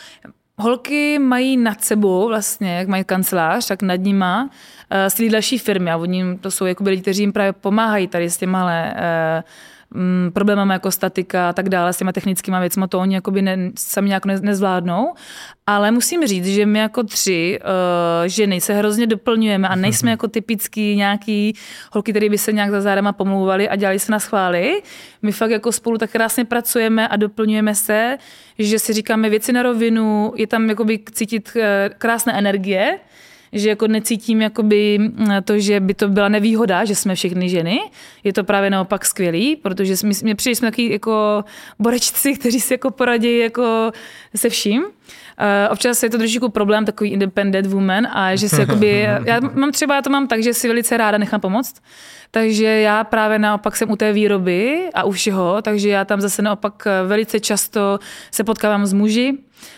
holky 0.60 1.20
mají 1.20 1.58
nad 1.58 1.84
sebou 1.84 2.28
vlastně, 2.28 2.78
jak 2.78 2.88
mají 2.88 3.04
kancelář, 3.04 3.68
tak 3.68 3.82
nad 3.82 3.96
nima 3.96 4.50
uh, 5.22 5.30
další 5.30 5.58
firmy 5.58 5.92
a 5.92 5.98
oni 5.98 6.38
to 6.38 6.52
jsou 6.52 6.66
jako 6.66 6.84
lidi, 6.84 7.02
kteří 7.02 7.24
jim 7.24 7.34
právě 7.34 7.54
pomáhají 7.54 8.08
tady 8.08 8.30
s 8.30 8.38
těmahle 8.38 8.94
uh, 8.94 9.44
mm, 9.94 10.32
problémama 10.34 10.74
jako 10.74 10.92
statika 10.92 11.50
a 11.50 11.54
tak 11.54 11.70
dále, 11.70 11.94
s 11.94 11.98
těma 11.98 12.12
technickými 12.12 12.58
věcmi, 12.60 12.86
to 12.90 13.00
oni 13.00 13.16
jakoby 13.16 13.42
ne, 13.42 13.72
sami 13.78 14.08
nějak 14.08 14.26
ne, 14.26 14.40
nezvládnou. 14.42 15.14
Ale 15.68 15.92
musím 15.92 16.28
říct, 16.28 16.46
že 16.46 16.66
my 16.66 16.80
jako 16.80 17.04
tři 17.04 17.60
uh, 17.62 18.28
ženy 18.28 18.62
se 18.62 18.74
hrozně 18.74 19.08
doplňujeme 19.08 19.68
a 19.68 19.76
nejsme 19.76 20.12
jako 20.20 20.28
typický 20.28 20.96
nějaký 20.96 21.54
holky, 21.92 22.12
které 22.12 22.30
by 22.30 22.38
se 22.38 22.54
nějak 22.54 22.72
za 22.72 22.82
zádama 22.82 23.14
pomlouvali 23.14 23.70
a 23.70 23.76
dělali 23.76 24.00
se 24.00 24.12
na 24.12 24.20
schvály. 24.20 24.82
My 25.22 25.32
fakt 25.32 25.52
jako 25.52 25.72
spolu 25.72 25.98
tak 25.98 26.12
krásně 26.12 26.46
pracujeme 26.46 27.08
a 27.08 27.16
doplňujeme 27.16 27.76
se, 27.76 28.18
že 28.60 28.80
si 28.80 28.94
říkáme 28.94 29.30
věci 29.30 29.54
na 29.54 29.64
rovinu, 29.64 30.34
je 30.36 30.48
tam 30.48 30.70
jakoby 30.70 31.00
cítit 31.12 31.52
eh, 31.56 31.90
krásné 31.98 32.34
energie 32.34 33.00
že 33.54 33.70
jako 33.70 33.88
necítím 33.88 34.42
jakoby 34.42 34.98
mm, 35.00 35.28
to, 35.44 35.60
že 35.60 35.80
by 35.80 35.94
to 35.94 36.08
byla 36.08 36.30
nevýhoda, 36.30 36.86
že 36.86 36.96
jsme 36.96 37.16
všechny 37.16 37.50
ženy. 37.50 37.80
Je 38.24 38.34
to 38.34 38.44
právě 38.44 38.70
naopak 38.70 39.06
skvělý, 39.06 39.56
protože 39.56 39.98
jsme, 39.98 40.12
my 40.24 40.36
přijeli 40.36 40.56
jsme 40.56 40.72
takový 40.72 40.92
jako 40.92 41.44
borečci, 41.80 42.34
kteří 42.34 42.60
si 42.60 42.74
jako 42.74 42.92
poradí 42.92 43.38
jako 43.38 43.92
se 44.36 44.50
vším. 44.50 44.84
Uh, 44.84 45.72
občas 45.72 46.04
je 46.04 46.10
to 46.10 46.18
trošičku 46.18 46.50
problém, 46.50 46.86
takový 46.86 47.10
independent 47.10 47.68
woman 47.68 48.08
a 48.12 48.36
že 48.36 48.50
si 48.50 48.62
jakoby, 48.62 49.08
já 49.26 49.40
mám 49.40 49.72
třeba, 49.72 49.96
já 49.96 50.02
to 50.02 50.10
mám 50.10 50.28
tak, 50.28 50.44
že 50.44 50.54
si 50.54 50.68
velice 50.68 50.98
ráda 50.98 51.18
nechám 51.18 51.40
pomoct. 51.40 51.82
Takže 52.32 52.66
já 52.66 53.04
právě 53.04 53.40
naopak 53.40 53.76
jsem 53.76 53.92
u 53.92 53.96
té 53.96 54.14
výroby 54.14 54.90
a 54.94 55.04
u 55.04 55.12
všeho, 55.12 55.62
takže 55.62 55.90
já 55.90 56.06
tam 56.06 56.22
zase 56.22 56.42
naopak 56.42 56.88
velice 57.08 57.40
často 57.40 58.00
se 58.32 58.44
potkávám 58.44 58.86
s 58.86 58.94
muži, 58.94 59.38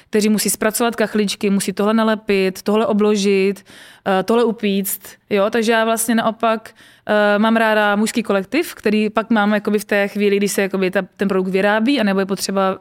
kteří 0.09 0.29
musí 0.29 0.49
zpracovat 0.49 0.95
kachličky, 0.95 1.49
musí 1.49 1.73
tohle 1.73 1.93
nalepit, 1.93 2.61
tohle 2.61 2.87
obložit, 2.87 3.65
eh, 4.07 4.23
tohle 4.23 4.43
upíct. 4.43 5.01
Jo? 5.29 5.49
Takže 5.49 5.71
já 5.71 5.85
vlastně 5.85 6.15
naopak 6.15 6.73
uh, 7.07 7.41
mám 7.41 7.55
ráda 7.55 7.95
mužský 7.95 8.23
kolektiv, 8.23 8.75
který 8.75 9.09
pak 9.09 9.29
mám 9.29 9.53
jakoby 9.53 9.79
v 9.79 9.85
té 9.85 10.07
chvíli, 10.07 10.37
kdy 10.37 10.49
se 10.49 10.61
jakoby 10.61 10.91
ta, 10.91 11.01
ten 11.17 11.27
produkt 11.27 11.47
vyrábí, 11.47 11.99
anebo 11.99 12.19
je 12.19 12.25
potřeba 12.25 12.77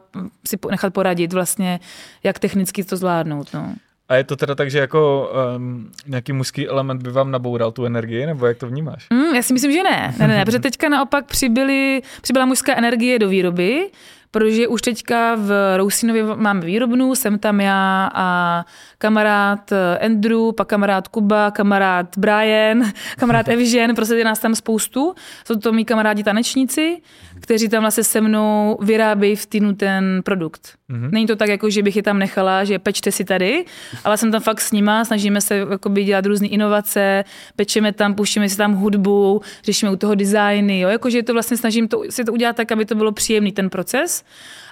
si 0.47 0.57
nechat 0.71 0.93
poradit 0.93 1.33
vlastně, 1.33 1.79
jak 2.23 2.39
technicky 2.39 2.83
to 2.83 2.97
zvládnout. 2.97 3.53
No. 3.53 3.73
A 4.11 4.15
je 4.15 4.23
to 4.23 4.35
teda 4.35 4.55
tak, 4.55 4.71
že 4.71 4.79
jako 4.79 5.31
um, 5.55 5.91
nějaký 6.07 6.33
mužský 6.33 6.67
element 6.67 7.01
by 7.03 7.11
vám 7.11 7.31
naboural 7.31 7.71
tu 7.71 7.85
energii, 7.85 8.25
nebo 8.25 8.45
jak 8.45 8.57
to 8.57 8.67
vnímáš? 8.67 9.07
Mm, 9.09 9.35
já 9.35 9.41
si 9.41 9.53
myslím, 9.53 9.71
že 9.71 9.83
ne. 9.83 10.15
Ne, 10.19 10.27
ne, 10.27 10.37
ne 10.37 10.45
protože 10.45 10.59
teďka 10.59 10.89
naopak 10.89 11.25
přibyly, 11.25 12.01
přibyla 12.21 12.45
mužská 12.45 12.75
energie 12.75 13.19
do 13.19 13.29
výroby, 13.29 13.89
protože 14.31 14.67
už 14.67 14.81
teďka 14.81 15.35
v 15.35 15.77
Rousinově 15.77 16.23
máme 16.35 16.61
výrobnu, 16.61 17.15
jsem 17.15 17.39
tam 17.39 17.61
já 17.61 18.09
a 18.13 18.65
kamarád 18.97 19.71
eh, 19.71 20.05
Andrew, 20.05 20.51
pak 20.57 20.67
kamarád 20.67 21.07
Kuba, 21.07 21.51
kamarád 21.51 22.17
Brian, 22.17 22.91
kamarád 23.17 23.47
Evžen, 23.47 23.95
prostě 23.95 24.15
je 24.15 24.25
nás 24.25 24.39
tam 24.39 24.55
spoustu. 24.55 25.15
Jsou 25.47 25.55
to 25.55 25.71
mý 25.71 25.85
kamarádi 25.85 26.23
tanečníci, 26.23 27.01
kteří 27.41 27.69
tam 27.69 27.83
vlastně 27.83 28.03
se 28.03 28.21
mnou 28.21 28.77
vyrábějí 28.81 29.35
v 29.35 29.45
týdnu 29.45 29.75
ten 29.75 30.21
produkt. 30.25 30.73
Mm-hmm. 30.89 31.11
Není 31.11 31.27
to 31.27 31.35
tak, 31.35 31.49
jako, 31.49 31.69
že 31.69 31.83
bych 31.83 31.95
je 31.95 32.03
tam 32.03 32.19
nechala, 32.19 32.63
že 32.63 32.79
pečte 32.79 33.11
si 33.11 33.23
tady, 33.23 33.65
ale 34.03 34.17
jsem 34.17 34.31
tam 34.31 34.41
fakt 34.41 34.61
s 34.61 34.71
nima, 34.71 35.05
snažíme 35.05 35.41
se 35.41 35.55
jakoby, 35.55 36.03
dělat 36.03 36.25
různé 36.25 36.47
inovace, 36.47 37.23
pečeme 37.55 37.93
tam, 37.93 38.15
puštíme 38.15 38.49
si 38.49 38.57
tam 38.57 38.73
hudbu, 38.73 39.41
řešíme 39.63 39.91
u 39.91 39.95
toho 39.95 40.15
designy, 40.15 40.79
jo? 40.79 40.89
Jakože 40.89 41.23
to 41.23 41.33
vlastně 41.33 41.57
snažím 41.57 41.87
to, 41.87 42.03
si 42.09 42.23
to 42.23 42.33
udělat 42.33 42.55
tak, 42.55 42.71
aby 42.71 42.85
to 42.85 42.95
bylo 42.95 43.11
příjemný 43.11 43.51
ten 43.51 43.69
proces. 43.69 44.23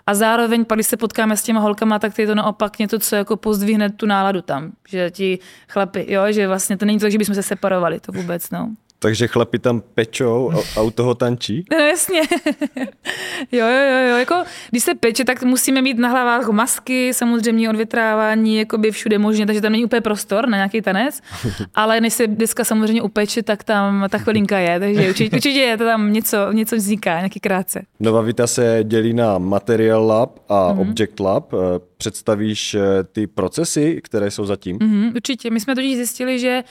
A 0.07 0.13
zároveň, 0.13 0.65
pak, 0.65 0.77
když 0.77 0.87
se 0.87 0.97
potkáme 0.97 1.37
s 1.37 1.43
těma 1.43 1.59
holkama, 1.59 1.99
tak 1.99 2.19
je 2.19 2.27
to 2.27 2.35
naopak 2.35 2.79
něco, 2.79 2.99
co 2.99 3.15
jako 3.15 3.37
pozdvihne 3.37 3.89
tu 3.89 4.05
náladu 4.05 4.41
tam. 4.41 4.71
Že 4.87 5.11
ti 5.11 5.39
chlapi, 5.67 6.05
jo, 6.09 6.21
že 6.29 6.47
vlastně 6.47 6.77
to 6.77 6.85
není 6.85 6.99
to, 6.99 7.09
že 7.09 7.17
bychom 7.17 7.35
se 7.35 7.43
separovali, 7.43 7.99
to 7.99 8.11
vůbec, 8.11 8.49
no. 8.49 8.69
Takže 9.01 9.27
chlapi 9.27 9.59
tam 9.59 9.81
pečou 9.95 10.51
a 10.77 10.81
u 10.81 10.91
toho 10.91 11.15
tančí? 11.15 11.65
No 11.71 11.77
jasně. 11.77 12.21
jo, 13.51 13.67
jo, 13.67 13.89
jo, 13.89 14.09
jo. 14.09 14.17
Jako, 14.17 14.35
když 14.69 14.83
se 14.83 14.95
peče, 14.95 15.23
tak 15.23 15.43
musíme 15.43 15.81
mít 15.81 15.97
na 15.97 16.09
hlavách 16.09 16.47
masky, 16.49 17.13
samozřejmě 17.13 17.69
odvětrávání, 17.69 18.57
jako 18.57 18.77
by 18.77 18.91
všude 18.91 19.17
možně, 19.17 19.45
takže 19.45 19.61
tam 19.61 19.71
není 19.71 19.85
úplně 19.85 20.01
prostor 20.01 20.47
na 20.47 20.57
nějaký 20.57 20.81
tanec. 20.81 21.21
Ale 21.75 22.01
než 22.01 22.13
se 22.13 22.27
deska 22.27 22.63
samozřejmě 22.63 23.01
upeče, 23.01 23.43
tak 23.43 23.63
tam 23.63 24.05
ta 24.09 24.17
chvilinka 24.17 24.59
je, 24.59 24.79
takže 24.79 25.09
určitě, 25.09 25.35
určitě 25.35 25.59
je 25.59 25.77
to 25.77 25.83
tam 25.83 26.13
něco, 26.13 26.51
něco 26.51 26.75
vzniká, 26.75 27.17
nějaký 27.17 27.39
krátce. 27.39 27.81
Nova 27.99 28.21
Vita 28.21 28.47
se 28.47 28.79
dělí 28.83 29.13
na 29.13 29.37
Material 29.37 30.07
Lab 30.07 30.39
a 30.49 30.73
mm-hmm. 30.73 30.81
Object 30.81 31.19
Lab. 31.19 31.53
Představíš 32.01 32.73
eh, 32.75 33.03
ty 33.03 33.27
procesy, 33.27 34.01
které 34.03 34.31
jsou 34.31 34.45
zatím? 34.45 34.77
Mm-hmm, 34.77 35.15
určitě. 35.15 35.49
My 35.49 35.59
jsme 35.59 35.75
totiž 35.75 35.95
zjistili, 35.95 36.39
že 36.39 36.63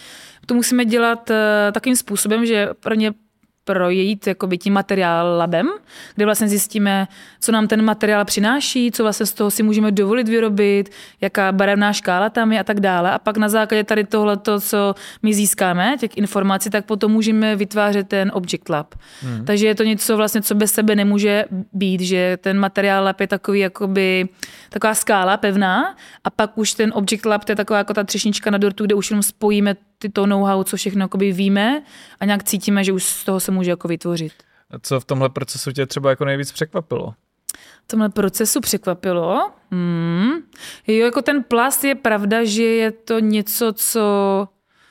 to 0.47 0.55
musíme 0.55 0.85
dělat 0.85 1.31
uh, 1.31 1.37
takým 1.73 1.97
způsobem, 1.97 2.47
že 2.47 2.69
pro 2.81 2.95
ně 2.95 3.13
projít 3.69 4.27
jakoby 4.27 4.59
tím 4.59 4.73
materiál 4.73 5.37
labem, 5.39 5.69
kde 6.15 6.25
vlastně 6.25 6.49
zjistíme, 6.49 7.09
co 7.41 7.53
nám 7.53 7.69
ten 7.69 7.85
materiál 7.85 8.25
přináší, 8.25 8.91
co 8.93 9.03
vlastně 9.03 9.27
z 9.27 9.33
toho 9.33 9.51
si 9.51 9.63
můžeme 9.63 9.93
dovolit 9.93 10.29
vyrobit, 10.29 10.91
jaká 11.21 11.53
barevná 11.53 11.93
škála 11.93 12.31
tam 12.31 12.53
je 12.53 12.61
a 12.61 12.65
tak 12.65 12.81
dále. 12.81 13.13
A 13.13 13.19
pak 13.19 13.37
na 13.37 13.49
základě 13.49 13.85
tady 13.85 14.05
tohle, 14.05 14.39
co 14.61 14.95
my 15.23 15.35
získáme, 15.35 15.97
těch 16.01 16.17
informací, 16.17 16.71
tak 16.71 16.85
potom 16.85 17.13
můžeme 17.13 17.57
vytvářet 17.57 18.09
ten 18.09 18.31
Object 18.35 18.69
Lab. 18.69 18.95
Hmm. 19.21 19.45
Takže 19.45 19.67
je 19.67 19.75
to 19.75 19.85
něco 19.85 20.17
vlastně, 20.17 20.43
co 20.43 20.55
bez 20.55 20.73
sebe 20.73 20.97
nemůže 20.97 21.45
být, 21.73 22.01
že 22.01 22.39
ten 22.41 22.59
materiál 22.59 23.05
lab 23.05 23.21
je 23.21 23.27
takový 23.27 23.61
jakoby, 23.61 24.29
taková 24.71 24.95
skála 24.95 25.37
pevná 25.37 25.97
a 26.25 26.31
pak 26.31 26.59
už 26.59 26.73
ten 26.73 26.93
Object 26.95 27.27
Lab 27.27 27.45
to 27.45 27.53
je 27.53 27.57
taková 27.57 27.79
jako 27.79 27.95
ta 27.95 28.05
třešnička 28.05 28.51
na 28.51 28.59
dortu, 28.59 28.87
kde 28.87 28.95
už 28.95 29.11
jenom 29.11 29.23
spojíme 29.23 29.77
ty 29.99 30.09
to 30.09 30.27
know-how, 30.27 30.65
co 30.65 30.77
všechno 30.77 31.05
jakoby 31.05 31.33
víme 31.33 31.83
a 32.21 32.25
nějak 32.25 32.45
cítíme, 32.45 32.85
že 32.85 32.93
už 32.93 33.05
z 33.05 33.25
toho 33.25 33.41
se 33.41 33.53
může 33.53 33.71
jako 33.71 33.89
vytvořit. 33.89 34.33
A 34.71 34.79
co 34.79 35.01
v 35.01 35.05
tomhle 35.05 35.29
procesu 35.29 35.73
tě 35.73 35.87
třeba 35.87 36.11
jako 36.11 36.25
nejvíc 36.25 36.53
překvapilo? 36.53 37.15
V 37.85 37.89
tomhle 37.89 38.09
procesu 38.09 38.61
překvapilo? 38.61 39.51
Hmm. 39.71 40.31
Jo, 40.87 41.05
jako 41.05 41.23
ten 41.23 41.43
plast 41.43 41.85
je 41.85 41.95
pravda, 41.95 42.45
že 42.45 42.63
je 42.63 42.91
to 42.91 43.19
něco, 43.19 43.73
co 43.73 44.01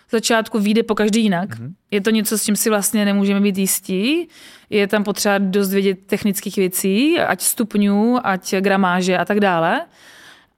v 0.08 0.12
začátku 0.12 0.60
vyjde 0.60 0.84
po 0.84 0.96
každý 0.96 1.24
jinak. 1.24 1.50
Mm-hmm. 1.50 1.74
Je 1.92 2.02
to 2.02 2.10
něco, 2.10 2.38
s 2.38 2.44
čím 2.44 2.56
si 2.56 2.70
vlastně 2.70 3.06
nemůžeme 3.06 3.42
být 3.42 3.58
jistí. 3.58 4.30
Je 4.70 4.88
tam 4.88 5.04
potřeba 5.04 5.38
dost 5.38 5.74
vědět 5.74 6.00
technických 6.06 6.56
věcí, 6.56 7.20
ať 7.20 7.42
stupňů, 7.42 8.28
ať 8.28 8.56
gramáže 8.56 9.18
a 9.18 9.26
tak 9.26 9.40
dále 9.40 9.86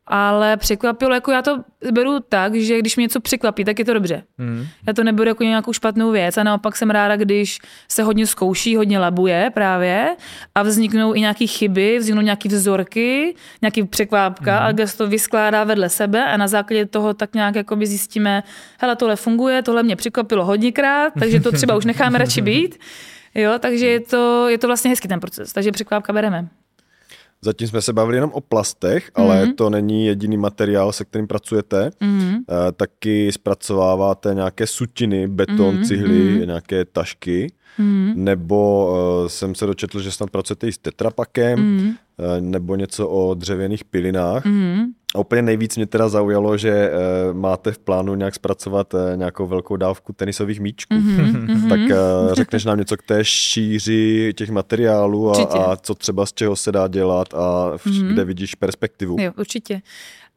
ale 0.10 0.58
překvapilo, 0.58 1.13
jako 1.13 1.32
já 1.32 1.42
to 1.42 1.60
beru 1.92 2.20
tak, 2.30 2.56
že 2.56 2.80
když 2.80 2.96
mě 2.96 3.01
něco 3.01 3.20
překvapí, 3.20 3.66
tak 3.66 3.80
je 3.80 3.86
to 3.86 3.94
dobře. 3.94 4.24
Mm. 4.38 4.66
Já 4.88 4.94
to 4.94 5.04
neberu 5.04 5.28
jako 5.28 5.44
nějakou 5.44 5.74
špatnou 5.74 6.12
věc 6.12 6.38
a 6.38 6.44
naopak 6.44 6.75
jsem 6.75 6.89
ráda, 6.89 7.16
když 7.16 7.60
se 7.88 8.04
hodně 8.04 8.28
zkouší, 8.28 8.75
hodně 8.75 9.00
labuje 9.00 9.51
právě 9.54 10.16
a 10.56 10.63
vzniknou 10.63 11.16
i 11.16 11.20
nějaké 11.20 11.48
chyby, 11.48 12.00
vzniknou 12.00 12.22
nějaké 12.22 12.50
vzorky, 12.50 13.36
nějaký 13.62 13.84
překvápka 13.84 14.60
mm. 14.60 14.66
a 14.66 14.72
když 14.72 14.94
to 14.94 15.08
vyskládá 15.08 15.63
vedle 15.63 15.89
sebe 15.89 16.25
a 16.25 16.38
na 16.38 16.48
základě 16.48 16.86
toho 16.86 17.13
tak 17.13 17.34
nějak 17.34 17.56
jakoby 17.56 17.88
zjistíme, 17.88 18.44
hele, 18.80 18.96
tohle 18.96 19.16
funguje, 19.16 19.62
tohle 19.62 19.84
mě 19.84 19.96
překvapilo 19.96 20.46
hodněkrát, 20.46 21.13
takže 21.20 21.39
to 21.39 21.51
třeba 21.51 21.75
už 21.75 21.86
necháme 21.86 22.18
radši 22.18 22.42
být. 22.42 22.80
Jo, 23.36 23.54
takže 23.60 23.88
je 23.88 24.00
to, 24.00 24.50
je 24.50 24.58
to 24.58 24.68
vlastně 24.68 24.89
hezký 24.89 25.08
ten 25.08 25.20
proces, 25.20 25.54
takže 25.54 25.72
překvápka 25.72 26.13
bereme. 26.13 26.48
Zatím 27.41 27.67
jsme 27.67 27.81
se 27.81 27.93
bavili 27.93 28.17
jenom 28.17 28.31
o 28.34 28.41
plastech, 28.41 29.12
ale 29.15 29.46
mm-hmm. 29.46 29.55
to 29.55 29.69
není 29.69 30.05
jediný 30.05 30.38
materiál, 30.38 30.91
se 30.91 31.05
kterým 31.05 31.27
pracujete. 31.27 31.89
Mm-hmm. 32.01 32.36
E, 32.36 32.72
taky 32.72 33.31
zpracováváte 33.31 34.34
nějaké 34.34 34.67
sutiny, 34.67 35.27
beton, 35.27 35.75
mm-hmm. 35.75 35.88
cihly, 35.88 36.19
mm-hmm. 36.19 36.46
nějaké 36.46 36.86
tašky. 36.86 37.53
Mm-hmm. 37.79 38.15
Nebo 38.15 38.91
uh, 39.21 39.27
jsem 39.27 39.55
se 39.55 39.65
dočetl, 39.65 40.00
že 40.00 40.12
snad 40.12 40.29
pracujete 40.29 40.67
i 40.67 40.71
s 40.71 40.77
tetrapakem, 40.77 41.59
mm-hmm. 41.59 41.88
uh, 41.88 42.41
nebo 42.41 42.75
něco 42.75 43.07
o 43.07 43.33
dřevěných 43.33 43.86
pilinách. 43.86 44.45
Mm-hmm. 44.45 44.86
A 45.15 45.19
úplně 45.19 45.41
nejvíc 45.41 45.75
mě 45.75 45.86
teda 45.86 46.09
zaujalo, 46.09 46.57
že 46.57 46.91
uh, 46.91 47.38
máte 47.38 47.71
v 47.71 47.79
plánu 47.79 48.15
nějak 48.15 48.36
zpracovat 48.36 48.93
uh, 48.93 49.00
nějakou 49.15 49.48
velkou 49.48 49.75
dávku 49.75 50.13
tenisových 50.13 50.59
míčků. 50.59 50.93
Mm-hmm. 50.93 51.69
tak 51.69 51.79
uh, 51.79 52.33
řekneš 52.33 52.65
nám 52.65 52.77
něco 52.77 52.98
k 52.98 53.03
té 53.03 53.25
šíři 53.25 54.33
těch 54.36 54.50
materiálů 54.50 55.31
a, 55.31 55.43
a 55.43 55.75
co 55.75 55.95
třeba 55.95 56.25
z 56.25 56.33
čeho 56.33 56.55
se 56.55 56.71
dá 56.71 56.88
dělat 56.88 57.33
a 57.33 57.77
v, 57.77 57.86
mm-hmm. 57.86 58.13
kde 58.13 58.25
vidíš 58.25 58.55
perspektivu. 58.55 59.15
Jo, 59.19 59.31
určitě. 59.38 59.81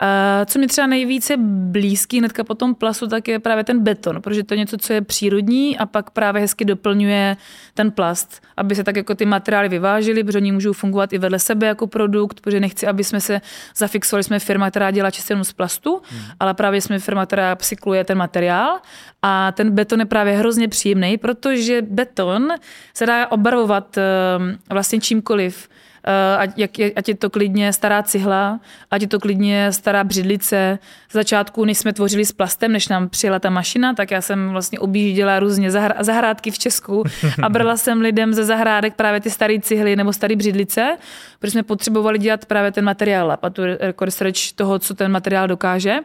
A 0.02 0.44
co 0.44 0.58
mi 0.58 0.66
třeba 0.66 0.86
nejvíce 0.86 1.34
blízký 1.38 2.18
hnedka 2.18 2.44
po 2.44 2.54
tom 2.54 2.74
plastu, 2.74 3.06
tak 3.06 3.28
je 3.28 3.38
právě 3.38 3.64
ten 3.64 3.82
beton, 3.82 4.22
protože 4.22 4.42
to 4.42 4.54
je 4.54 4.58
něco, 4.58 4.76
co 4.76 4.92
je 4.92 5.00
přírodní 5.00 5.78
a 5.78 5.86
pak 5.86 6.10
právě 6.10 6.42
hezky 6.42 6.64
doplňuje 6.64 7.36
ten 7.74 7.90
plast, 7.90 8.42
aby 8.56 8.74
se 8.74 8.84
tak 8.84 8.96
jako 8.96 9.14
ty 9.14 9.26
materiály 9.26 9.68
vyvážily, 9.68 10.24
protože 10.24 10.38
oni 10.38 10.52
můžou 10.52 10.72
fungovat 10.72 11.12
i 11.12 11.18
vedle 11.18 11.38
sebe 11.38 11.66
jako 11.66 11.86
produkt, 11.86 12.40
protože 12.40 12.60
nechci, 12.60 12.86
aby 12.86 13.04
jsme 13.04 13.20
se 13.20 13.40
zafixovali, 13.76 14.24
jsme 14.24 14.38
firma, 14.38 14.70
která 14.70 14.90
dělá 14.90 15.10
čistě 15.10 15.32
jenom 15.32 15.44
z 15.44 15.52
plastu, 15.52 16.02
hmm. 16.10 16.22
ale 16.40 16.54
právě 16.54 16.80
jsme 16.80 16.98
firma, 16.98 17.26
která 17.26 17.54
psykluje 17.54 18.04
ten 18.04 18.18
materiál 18.18 18.78
a 19.22 19.52
ten 19.52 19.70
beton 19.70 20.00
je 20.00 20.06
právě 20.06 20.36
hrozně 20.36 20.68
příjemný, 20.68 21.18
protože 21.18 21.82
beton 21.82 22.48
se 22.94 23.06
dá 23.06 23.32
obarvovat 23.32 23.98
ehm, 23.98 24.58
vlastně 24.70 25.00
čímkoliv. 25.00 25.68
Eh, 26.06 26.36
ať, 26.36 26.50
ať 26.96 27.08
je 27.08 27.14
to 27.14 27.30
klidně 27.30 27.72
stará 27.72 28.02
cihla, 28.02 28.60
ať 28.90 29.02
je 29.02 29.08
to 29.08 29.20
klidně 29.20 29.72
stará 29.72 30.04
břidlice. 30.04 30.78
Z 31.08 31.12
začátku, 31.12 31.64
než 31.64 31.78
jsme 31.78 31.92
tvořili 31.92 32.24
s 32.24 32.32
plastem, 32.32 32.72
než 32.72 32.88
nám 32.88 33.08
přijela 33.08 33.38
ta 33.38 33.50
mašina, 33.50 33.94
tak 33.94 34.10
já 34.10 34.20
jsem 34.20 34.50
vlastně 34.50 34.78
objížděla 34.78 35.40
různě 35.40 35.70
zahrádky 36.00 36.50
v 36.50 36.58
Česku 36.58 37.04
a 37.42 37.48
brala 37.48 37.76
jsem 37.76 38.00
lidem 38.00 38.34
ze 38.34 38.44
zahrádek 38.44 38.94
právě 38.94 39.20
ty 39.20 39.30
staré 39.30 39.60
cihly 39.60 39.96
nebo 39.96 40.12
staré 40.12 40.36
břidlice, 40.36 40.96
protože 41.38 41.50
jsme 41.50 41.62
potřebovali 41.62 42.18
dělat 42.18 42.46
právě 42.46 42.72
ten 42.72 42.84
materiál 42.84 43.32
a 43.42 43.50
tu 43.50 43.62
research 44.00 44.52
toho, 44.54 44.78
co 44.78 44.94
ten 44.94 45.12
materiál 45.12 45.48
dokáže. 45.48 45.98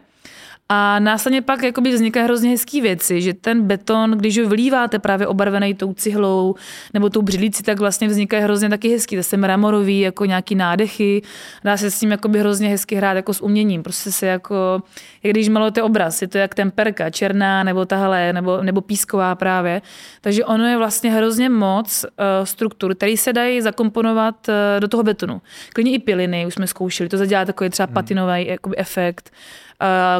A 0.69 0.99
následně 0.99 1.41
pak 1.41 1.63
jakoby 1.63 1.91
vznikají 1.91 2.23
hrozně 2.23 2.49
hezké 2.49 2.81
věci, 2.81 3.21
že 3.21 3.33
ten 3.33 3.61
beton, 3.61 4.11
když 4.11 4.37
ho 4.37 4.49
vlíváte 4.49 4.99
právě 4.99 5.27
obarvený 5.27 5.73
tou 5.73 5.93
cihlou 5.93 6.55
nebo 6.93 7.09
tou 7.09 7.21
břidlicí, 7.21 7.63
tak 7.63 7.79
vlastně 7.79 8.07
vznikají 8.07 8.43
hrozně 8.43 8.69
taky 8.69 8.89
hezký. 8.89 9.17
Zase 9.17 9.37
mramorový, 9.37 9.99
jako 9.99 10.25
nějaký 10.25 10.55
nádechy. 10.55 11.21
Dá 11.63 11.77
se 11.77 11.91
s 11.91 11.99
tím 11.99 12.11
jakoby 12.11 12.39
hrozně 12.39 12.69
hezky 12.69 12.95
hrát 12.95 13.13
jako 13.13 13.33
s 13.33 13.41
uměním. 13.41 13.83
Prostě 13.83 14.11
se 14.11 14.27
jako, 14.27 14.81
jak 15.23 15.33
když 15.33 15.49
malujete 15.49 15.83
obraz, 15.83 16.21
je 16.21 16.27
to 16.27 16.37
jak 16.37 16.55
temperka, 16.55 17.09
černá 17.09 17.63
nebo 17.63 17.85
tahle, 17.85 18.33
nebo, 18.33 18.61
nebo 18.61 18.81
písková 18.81 19.35
právě. 19.35 19.81
Takže 20.21 20.45
ono 20.45 20.65
je 20.67 20.77
vlastně 20.77 21.11
hrozně 21.11 21.49
moc 21.49 22.05
uh, 22.05 22.45
struktur, 22.45 22.95
které 22.95 23.17
se 23.17 23.33
dají 23.33 23.61
zakomponovat 23.61 24.47
uh, 24.49 24.53
do 24.79 24.87
toho 24.87 25.03
betonu. 25.03 25.41
Klidně 25.73 25.91
i 25.91 25.99
piliny, 25.99 26.45
už 26.45 26.53
jsme 26.53 26.67
zkoušeli, 26.67 27.09
to 27.09 27.17
zadělá 27.17 27.45
takový 27.45 27.69
třeba 27.69 27.85
hmm. 27.85 27.93
patinový 27.93 28.47
jakoby 28.47 28.77
efekt 28.77 29.31
uh, 29.33 29.66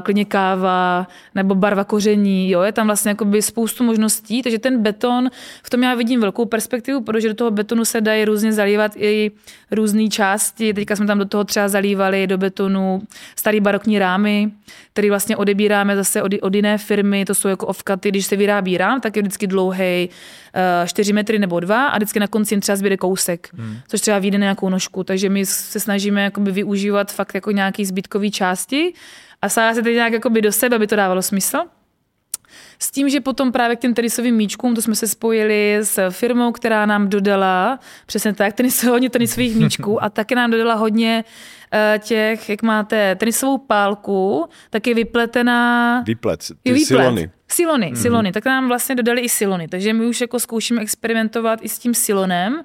klidně 0.04 0.26
káva 0.26 1.08
nebo 1.36 1.56
barva 1.56 1.84
koření, 1.84 2.50
jo, 2.50 2.62
je 2.62 2.72
tam 2.72 2.88
vlastně 2.88 3.10
jakoby 3.10 3.42
spoustu 3.42 3.84
možností, 3.84 4.44
takže 4.44 4.60
ten 4.60 4.82
beton, 4.82 5.30
v 5.64 5.70
tom 5.70 5.84
já 5.84 5.96
vidím 5.96 6.22
velkou 6.22 6.46
perspektivu, 6.46 7.02
protože 7.02 7.28
do 7.28 7.34
toho 7.34 7.52
betonu 7.52 7.86
se 7.86 8.02
dají 8.02 8.26
různě 8.26 8.54
zalívat 8.54 8.92
i 8.96 9.32
různé 9.72 10.08
části, 10.08 10.74
teďka 10.74 10.96
jsme 10.96 11.06
tam 11.06 11.20
do 11.20 11.26
toho 11.26 11.44
třeba 11.44 11.68
zalívali 11.68 12.28
do 12.28 12.38
betonu 12.38 13.02
starý 13.36 13.60
barokní 13.60 14.00
rámy, 14.00 14.52
který 14.94 15.10
vlastně 15.10 15.38
odebíráme 15.38 15.96
zase 15.96 16.22
od, 16.22 16.32
od 16.42 16.56
jiné 16.56 16.78
firmy, 16.78 17.26
to 17.26 17.36
jsou 17.36 17.48
jako 17.48 17.68
ovkaty, 17.68 18.10
když 18.10 18.26
se 18.26 18.36
vyrábí 18.36 18.78
rám, 18.78 19.02
tak 19.02 19.16
je 19.16 19.22
vždycky 19.22 19.48
dlouhý 19.48 20.10
uh, 20.10 20.84
eh, 20.84 20.88
4 20.88 21.14
metry 21.14 21.40
nebo 21.40 21.60
2 21.60 21.88
a 21.88 21.98
vždycky 21.98 22.20
na 22.20 22.28
konci 22.28 22.54
jim 22.54 22.62
třeba 22.62 22.76
zbyde 22.76 22.98
kousek, 22.98 23.50
hmm. 23.54 23.78
což 23.88 24.02
třeba 24.02 24.20
vyjde 24.20 24.38
nějakou 24.38 24.70
nožku, 24.70 25.04
takže 25.04 25.30
my 25.30 25.46
se 25.46 25.80
snažíme 25.80 26.24
jakoby 26.24 26.52
využívat 26.52 27.12
fakt 27.12 27.36
jako 27.36 27.52
nějaký 27.52 27.86
zbytkový 27.86 28.32
části, 28.32 28.94
a 29.42 29.50
sáhla 29.50 29.74
se 29.74 29.82
teď 29.82 29.94
nějak 29.94 30.14
jakoby 30.14 30.42
do 30.42 30.52
sebe, 30.52 30.76
aby 30.76 30.88
to 30.88 30.96
dávalo 30.96 31.22
smysl. 31.22 31.58
S 32.80 32.92
tím, 32.92 33.10
že 33.10 33.22
potom 33.22 33.52
právě 33.52 33.76
k 33.76 33.80
těm 33.80 33.94
tenisovým 33.94 34.36
míčkům, 34.36 34.76
to 34.76 34.82
jsme 34.82 34.96
se 34.96 35.08
spojili 35.08 35.78
s 35.82 36.10
firmou, 36.10 36.52
která 36.52 36.86
nám 36.86 37.10
dodala, 37.10 37.80
přesně 38.06 38.34
tak, 38.34 38.54
tenis, 38.54 38.84
hodně 38.90 39.10
tenisových 39.10 39.56
míčků 39.56 40.04
a 40.04 40.10
taky 40.10 40.36
nám 40.36 40.52
dodala 40.52 40.74
hodně 40.74 41.24
uh, 41.24 42.00
těch, 42.00 42.50
jak 42.50 42.62
máte 42.62 43.16
tenisovou 43.16 43.58
pálku, 43.58 44.50
tak 44.70 44.88
je 44.88 44.94
vypletená... 44.94 46.02
Výplet, 46.08 46.40
ty 46.64 46.74
výplet. 46.74 46.88
silony. 46.88 47.32
Silony, 47.48 47.92
mm-hmm. 47.92 48.02
silony, 48.02 48.32
tak 48.32 48.46
nám 48.46 48.68
vlastně 48.68 48.96
dodali 48.96 49.22
i 49.22 49.30
silony, 49.30 49.68
takže 49.68 49.94
my 49.94 50.06
už 50.06 50.22
jako 50.22 50.40
zkoušíme 50.40 50.82
experimentovat 50.82 51.60
i 51.62 51.70
s 51.70 51.80
tím 51.80 51.94
silonem, 51.94 52.62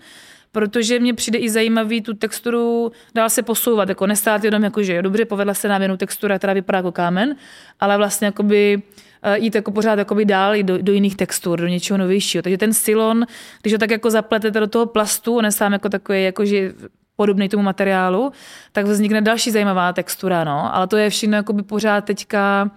protože 0.52 1.00
mě 1.00 1.14
přijde 1.14 1.38
i 1.38 1.50
zajímavý 1.50 2.02
tu 2.02 2.14
texturu 2.14 2.92
dál 3.14 3.30
se 3.30 3.42
posouvat, 3.42 3.88
jako 3.88 4.06
nestát 4.06 4.44
jenom 4.44 4.62
jako, 4.62 4.82
že 4.82 4.94
jo, 4.94 5.02
dobře, 5.02 5.24
povedla 5.24 5.54
se 5.54 5.68
nám 5.68 5.82
jenom 5.82 5.98
textura, 5.98 6.38
která 6.38 6.52
vypadá 6.52 6.78
jako 6.78 6.92
kámen, 6.92 7.36
ale 7.80 7.96
vlastně 7.96 8.26
jakoby 8.26 8.82
eh, 9.22 9.38
jít 9.38 9.54
jako 9.54 9.70
pořád 9.70 9.98
jakoby 9.98 10.24
dál 10.24 10.54
i 10.54 10.62
do, 10.62 10.78
do, 10.78 10.92
jiných 10.92 11.16
textur, 11.16 11.60
do 11.60 11.66
něčeho 11.66 11.98
novějšího. 11.98 12.42
Takže 12.42 12.58
ten 12.58 12.72
silon, 12.72 13.26
když 13.62 13.72
ho 13.72 13.78
tak 13.78 13.90
jako 13.90 14.10
zapletete 14.10 14.60
do 14.60 14.66
toho 14.66 14.86
plastu, 14.86 15.36
on 15.36 15.44
je 15.44 15.52
sám 15.52 15.72
jako 15.72 15.88
takový, 15.88 16.24
jako 16.24 16.44
že 16.44 16.72
podobný 17.16 17.48
tomu 17.48 17.62
materiálu, 17.62 18.32
tak 18.72 18.86
vznikne 18.86 19.20
další 19.20 19.50
zajímavá 19.50 19.92
textura, 19.92 20.44
no. 20.44 20.74
Ale 20.74 20.86
to 20.86 20.96
je 20.96 21.10
všechno 21.10 21.36
jakoby 21.36 21.62
pořád 21.62 22.04
teďka 22.04 22.70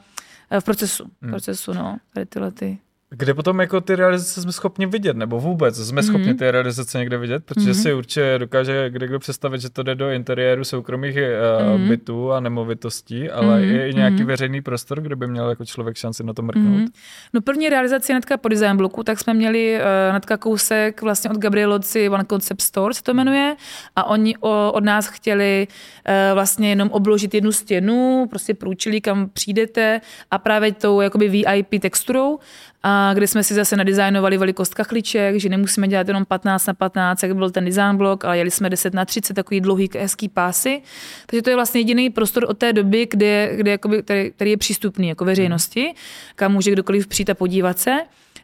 eh, 0.52 0.60
v 0.60 0.64
procesu, 0.64 1.04
hmm. 1.22 1.32
procesu, 1.32 1.74
no, 1.74 1.98
tady 2.14 2.26
tyhle 2.26 2.52
ty. 2.52 2.85
Kde 3.18 3.34
potom 3.34 3.60
jako 3.60 3.82
ty 3.82 3.96
realizace 3.96 4.42
jsme 4.42 4.52
schopni 4.52 4.86
vidět, 4.86 5.18
nebo 5.18 5.40
vůbec 5.40 5.76
jsme 5.76 6.02
mm-hmm. 6.02 6.06
schopni 6.06 6.34
ty 6.34 6.52
realizace 6.52 6.98
někde 6.98 7.18
vidět, 7.18 7.46
protože 7.46 7.72
mm-hmm. 7.72 7.82
si 7.82 7.94
určitě 7.94 8.36
dokáže 8.38 8.90
kde 8.90 9.08
kdo 9.08 9.20
představit, 9.20 9.62
že 9.62 9.70
to 9.70 9.84
jde 9.84 9.96
do 9.96 10.12
interiéru 10.12 10.64
soukromých 10.64 11.16
uh, 11.16 11.22
mm-hmm. 11.22 11.88
bytů 11.88 12.32
a 12.32 12.40
nemovitostí, 12.40 13.30
ale 13.30 13.60
mm-hmm. 13.60 13.76
je 13.76 13.90
i 13.90 13.94
nějaký 13.94 14.18
mm-hmm. 14.18 14.26
veřejný 14.26 14.62
prostor, 14.62 15.02
kde 15.02 15.16
by 15.16 15.28
měl 15.28 15.50
jako 15.50 15.66
člověk 15.66 15.98
šanci 15.98 16.24
na 16.24 16.34
to 16.34 16.42
mrknout. 16.42 16.66
Mm-hmm. 16.66 16.92
No 17.34 17.42
první 17.42 17.70
realizace 17.70 18.14
netka 18.14 18.38
po 18.38 18.48
design 18.48 18.78
bloku, 18.78 19.04
tak 19.04 19.20
jsme 19.20 19.34
měli 19.34 19.80
uh, 19.80 20.14
netka 20.14 20.38
kousek 20.38 21.02
vlastně 21.02 21.30
od 21.30 21.38
Gabrieloci 21.38 22.10
One 22.10 22.26
Concept 22.30 22.62
Store, 22.62 22.94
se 22.94 23.04
to 23.04 23.14
jmenuje, 23.14 23.56
a 23.96 24.04
oni 24.04 24.38
o, 24.38 24.72
od 24.72 24.84
nás 24.84 25.08
chtěli 25.08 25.68
uh, 25.68 26.14
vlastně 26.34 26.70
jenom 26.70 26.90
obložit 26.90 27.34
jednu 27.34 27.52
stěnu, 27.52 28.28
prostě 28.30 28.54
průčili, 28.54 29.02
kam 29.02 29.30
přijdete 29.30 30.02
a 30.32 30.38
právě 30.38 30.72
tou 30.72 31.02
jakoby 31.02 31.30
VIP 31.30 31.82
texturou 31.82 32.40
a 32.88 33.05
kde 33.14 33.28
jsme 33.28 33.44
si 33.44 33.54
zase 33.54 33.78
nadizajnovali 33.78 34.38
velikost 34.38 34.74
kachliček, 34.74 35.40
že 35.40 35.50
nemusíme 35.50 35.88
dělat 35.88 36.08
jenom 36.08 36.26
15 36.26 36.66
na 36.66 36.74
15, 36.74 37.24
jak 37.24 37.36
byl 37.36 37.52
ten 37.52 37.66
design 37.66 37.98
blok, 37.98 38.26
ale 38.26 38.38
jeli 38.38 38.52
jsme 38.52 38.70
10 38.70 38.94
na 38.94 39.06
30, 39.06 39.34
takový 39.34 39.62
dlouhý 39.62 39.90
hezký 40.00 40.30
pásy. 40.30 40.82
Takže 41.26 41.42
to 41.42 41.50
je 41.50 41.56
vlastně 41.56 41.82
jediný 41.82 42.10
prostor 42.10 42.46
od 42.50 42.58
té 42.58 42.74
doby, 42.74 43.08
kde, 43.12 43.52
kde 43.56 43.72
jakoby, 43.72 44.04
který, 44.04 44.32
který 44.32 44.52
je 44.52 44.58
přístupný 44.58 45.08
jako 45.08 45.26
veřejnosti, 45.26 45.94
kam 46.36 46.54
může 46.54 46.72
kdokoliv 46.72 47.08
přijít 47.08 47.30
a 47.30 47.34
podívat 47.34 47.80
se. 47.80 47.92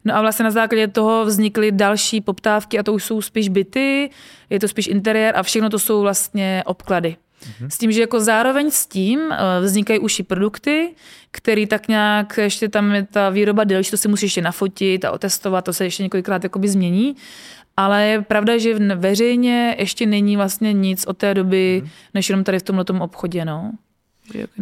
No 0.05 0.15
a 0.15 0.21
vlastně 0.21 0.43
na 0.43 0.51
základě 0.51 0.87
toho 0.87 1.25
vznikly 1.25 1.71
další 1.71 2.21
poptávky 2.21 2.79
a 2.79 2.83
to 2.83 2.93
už 2.93 3.03
jsou 3.03 3.21
spíš 3.21 3.49
byty, 3.49 4.09
je 4.49 4.59
to 4.59 4.67
spíš 4.67 4.87
interiér 4.87 5.37
a 5.37 5.43
všechno 5.43 5.69
to 5.69 5.79
jsou 5.79 6.01
vlastně 6.01 6.63
obklady. 6.65 7.15
S 7.69 7.77
tím, 7.77 7.91
že 7.91 8.01
jako 8.01 8.19
zároveň 8.19 8.71
s 8.71 8.87
tím 8.87 9.19
eh, 9.31 9.37
vznikají 9.61 9.99
už 9.99 10.19
i 10.19 10.23
produkty, 10.23 10.95
který 11.31 11.67
tak 11.67 11.87
nějak, 11.87 12.37
ještě 12.37 12.69
tam 12.69 12.91
je 12.95 13.07
ta 13.11 13.29
výroba 13.29 13.63
delší, 13.63 13.91
to 13.91 13.97
si 13.97 14.07
musí 14.07 14.25
ještě 14.25 14.41
nafotit 14.41 15.05
a 15.05 15.11
otestovat, 15.11 15.65
to 15.65 15.73
se 15.73 15.83
ještě 15.83 16.03
několikrát 16.03 16.43
jakoby 16.43 16.67
změní. 16.67 17.15
Ale 17.77 18.07
je 18.07 18.21
pravda, 18.21 18.57
že 18.57 18.75
veřejně 18.95 19.75
ještě 19.79 20.05
není 20.05 20.37
vlastně 20.37 20.73
nic 20.73 21.05
od 21.07 21.17
té 21.17 21.33
doby, 21.33 21.83
než 22.13 22.29
jenom 22.29 22.43
tady 22.43 22.59
v 22.59 22.63
tomhle 22.63 22.85
obchodě. 22.99 23.45
No. 23.45 23.71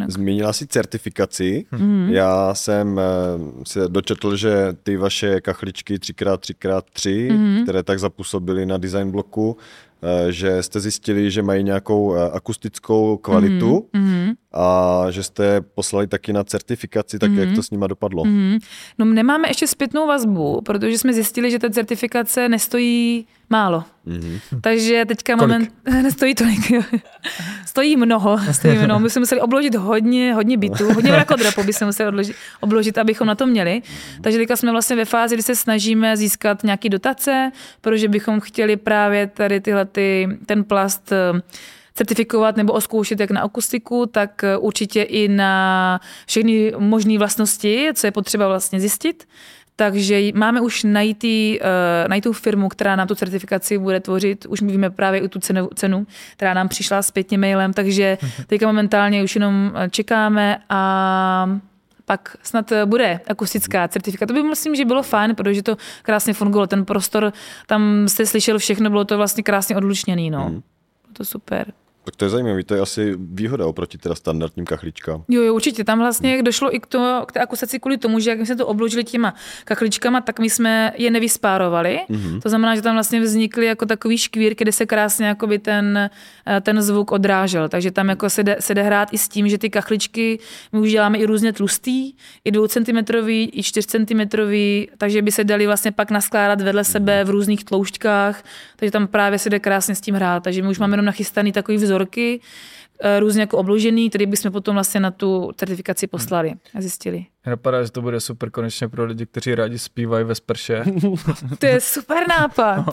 Zmínila 0.08 0.54
si 0.54 0.68
certifikaci. 0.68 1.65
Mm-hmm. 1.72 2.10
Já 2.10 2.54
jsem 2.54 3.00
eh, 3.00 3.04
se 3.65 3.88
dočetl, 3.88 4.36
že 4.36 4.74
ty 4.84 4.98
vaše 4.98 5.42
kachličky 5.42 5.96
3x3x3, 5.96 6.82
mm-hmm. 7.02 7.63
které 7.63 7.84
tak 7.84 8.00
zapůsobily 8.00 8.65
na 8.65 8.78
design 8.78 9.12
bloku, 9.12 9.58
že 10.30 10.64
jste 10.64 10.80
zjistili, 10.80 11.32
že 11.32 11.42
mají 11.42 11.64
nějakou 11.64 12.16
eh, 12.16 12.32
akustickou 12.32 13.18
kvalitu 13.18 13.88
mm-hmm. 13.94 14.34
a 14.54 15.06
že 15.10 15.24
jste 15.24 15.62
poslali 15.62 16.08
taky 16.08 16.34
na 16.34 16.44
certifikaci, 16.44 17.20
tak 17.20 17.32
mm-hmm. 17.32 17.40
jak 17.40 17.48
mhm. 17.48 17.56
to 17.56 17.64
s 17.64 17.72
nima 17.72 17.88
dopadlo? 17.88 18.24
Mm-hmm. 18.24 18.60
No 19.00 19.06
nemáme 19.06 19.50
ještě 19.50 19.68
zpětnou 19.68 20.08
vazbu, 20.08 20.62
protože 20.62 20.98
jsme 20.98 21.14
zjistili, 21.14 21.52
že 21.52 21.60
ta 21.60 21.70
certifikace 21.70 22.50
nestojí 22.50 23.26
málo. 23.50 23.84
Mm-hmm. 24.08 24.62
Takže 24.62 25.06
teďka 25.06 25.36
Kolik? 25.36 25.52
moment, 25.52 25.74
nestojí 26.04 26.36
tolik, 26.36 26.60
stojí 27.66 27.98
mnoho, 27.98 28.38
stojí 28.52 28.78
mnoho. 28.78 29.00
My 29.00 29.10
jsme 29.10 29.20
museli 29.20 29.42
obložit 29.42 29.76
hodně, 29.76 30.34
hodně 30.34 30.58
bytů, 30.58 30.94
hodně 30.94 31.12
vrakodrapů 31.12 31.64
by 31.64 31.74
se 31.74 31.86
museli 31.86 32.10
odložit, 32.10 32.36
obložit, 32.60 32.98
abychom 32.98 33.28
na 33.28 33.36
to 33.36 33.46
měli. 33.46 33.82
Takže 34.22 34.38
teďka 34.38 34.56
jsme 34.56 34.72
vlastně 34.72 34.96
ve 34.96 35.06
fázi, 35.06 35.36
kdy 35.36 35.44
se 35.44 35.56
snažíme 35.56 36.18
získat 36.18 36.64
nějaký 36.64 36.90
dotace, 36.90 37.52
protože 37.82 38.08
bychom 38.08 38.40
chtěli 38.40 38.78
právě 38.78 39.28
tady 39.28 39.62
tyhle 39.62 39.86
ty, 39.91 40.28
ten 40.45 40.63
plast 40.63 41.12
eh, 41.12 41.41
certifikovat 41.93 42.58
nebo 42.58 42.73
oskoušet 42.73 43.19
jak 43.19 43.32
na 43.32 43.41
akustiku, 43.41 44.06
tak 44.06 44.43
eh, 44.43 44.58
určitě 44.58 45.02
i 45.02 45.28
na 45.28 46.02
všechny 46.25 46.73
možné 46.78 47.17
vlastnosti, 47.17 47.89
co 47.93 48.08
je 48.08 48.12
potřeba 48.12 48.47
vlastně 48.47 48.80
zjistit. 48.80 49.28
Takže 49.80 50.21
máme 50.34 50.62
už 50.62 50.84
najít, 50.84 51.23
uh, 51.23 51.60
najít 52.08 52.23
tu 52.23 52.34
firmu, 52.34 52.69
která 52.69 52.95
nám 52.95 53.08
tu 53.08 53.15
certifikaci 53.15 53.78
bude 53.78 53.99
tvořit. 53.99 54.45
Už 54.45 54.62
víme 54.62 54.89
právě 54.89 55.19
i 55.19 55.28
tu 55.28 55.39
cenu, 55.39 55.69
cenu, 55.75 56.08
která 56.34 56.54
nám 56.54 56.67
přišla 56.67 57.02
zpětně 57.02 57.38
mailem, 57.38 57.73
takže 57.73 58.17
teďka 58.47 58.67
momentálně 58.67 59.23
už 59.23 59.36
jenom 59.36 59.73
čekáme 59.91 60.58
a 60.69 61.60
pak 62.10 62.38
snad 62.43 62.72
bude 62.86 63.19
akustická 63.28 63.88
certifika. 63.88 64.26
To 64.26 64.34
by 64.34 64.43
myslím, 64.43 64.76
že 64.76 64.86
bylo 64.86 65.04
fajn, 65.04 65.36
protože 65.36 65.63
to 65.63 65.78
krásně 66.02 66.34
fungovalo. 66.34 66.67
Ten 66.67 66.86
prostor, 66.86 67.34
tam 67.67 68.08
jste 68.08 68.26
slyšel 68.26 68.58
všechno, 68.58 68.89
bylo 68.89 69.06
to 69.06 69.17
vlastně 69.17 69.43
krásně 69.43 69.78
odlučněný. 69.78 70.30
No. 70.30 70.50
Bylo 70.50 71.13
to 71.13 71.26
super. 71.26 71.74
Tak 72.04 72.16
to 72.16 72.26
je 72.26 72.30
zajímavé, 72.30 72.64
to 72.64 72.76
je 72.76 72.82
asi 72.82 73.16
výhoda 73.20 73.66
oproti 73.66 73.98
teda 73.98 74.16
standardním 74.16 74.66
kachličkám. 74.66 75.24
Jo, 75.30 75.42
jo, 75.42 75.54
určitě. 75.54 75.84
Tam 75.84 76.00
vlastně 76.00 76.44
došlo 76.44 76.76
i 76.76 76.80
k, 76.80 76.86
to, 76.86 77.24
k 77.28 77.32
té 77.32 77.40
akustaci 77.40 77.80
kvůli 77.80 77.98
tomu, 77.98 78.20
že 78.20 78.30
jak 78.30 78.40
my 78.40 78.46
jsme 78.46 78.56
to 78.56 78.68
obložili 78.68 79.04
těma 79.04 79.34
kachličkama, 79.66 80.22
tak 80.22 80.40
my 80.40 80.50
jsme 80.50 80.94
je 80.98 81.12
nevyspárovali. 81.12 82.00
Mm-hmm. 82.10 82.42
To 82.42 82.50
znamená, 82.50 82.76
že 82.76 82.82
tam 82.82 82.96
vlastně 82.96 83.22
vznikly 83.22 83.66
jako 83.66 83.86
takový 83.86 84.18
škvír, 84.18 84.56
kde 84.58 84.72
se 84.72 84.86
krásně 84.86 85.28
jakoby 85.28 85.60
ten, 85.60 86.10
eh, 86.48 86.62
ten 86.62 86.82
zvuk 86.82 87.12
odrážel. 87.12 87.70
Takže 87.70 87.92
tam 87.92 88.10
jako 88.10 88.30
se 88.30 88.44
jde, 88.44 88.56
se 88.60 88.76
jde 88.76 88.84
hrát 88.84 89.14
i 89.14 89.18
s 89.18 89.28
tím, 89.28 89.50
že 89.50 89.58
ty 89.58 89.70
kachličky 89.70 90.40
my 90.72 90.80
už 90.80 90.92
děláme 90.92 91.18
i 91.18 91.26
různě 91.26 91.54
tlustý, 91.54 92.14
i 92.46 92.52
dvou 92.52 92.68
centimetrový, 92.68 93.52
i 93.54 93.64
čtyř 93.64 93.86
centimetrový, 93.86 94.90
takže 94.98 95.22
by 95.22 95.32
se 95.32 95.44
dali 95.44 95.66
vlastně 95.66 95.92
pak 95.92 96.12
naskládat 96.12 96.62
vedle 96.62 96.84
sebe 96.84 97.24
v 97.24 97.30
různých 97.30 97.64
tloušťkách, 97.64 98.44
takže 98.76 98.92
tam 98.92 99.08
právě 99.08 99.40
se 99.40 99.50
jde 99.50 99.60
krásně 99.60 99.96
s 99.96 100.02
tím 100.02 100.16
hrát. 100.16 100.44
Takže 100.44 100.62
my 100.62 100.70
už 100.70 100.80
máme 100.80 100.94
jenom 100.94 101.06
nachystaný 101.06 101.52
takový 101.52 101.78
vzorky, 101.89 102.39
eh, 103.02 103.19
různě 103.19 103.41
jako 103.41 103.58
obložený, 103.58 104.10
který 104.10 104.25
bychom 104.25 104.52
potom 104.52 104.75
vlastně 104.75 104.99
na 104.99 105.12
tu 105.12 105.52
certifikaci 105.56 106.08
poslali 106.08 106.54
a 106.75 106.82
zjistili. 106.82 107.25
Napadá, 107.45 107.84
že 107.84 107.91
to 107.91 108.02
bude 108.02 108.19
super 108.19 108.49
konečně 108.49 108.88
pro 108.88 109.06
lidi, 109.06 109.25
kteří 109.25 109.56
rádi 109.56 109.80
zpívají 109.80 110.25
ve 110.25 110.36
sprše. 110.36 110.84
to 111.60 111.65
je 111.65 111.82
super 111.82 112.28
nápad. 112.28 112.86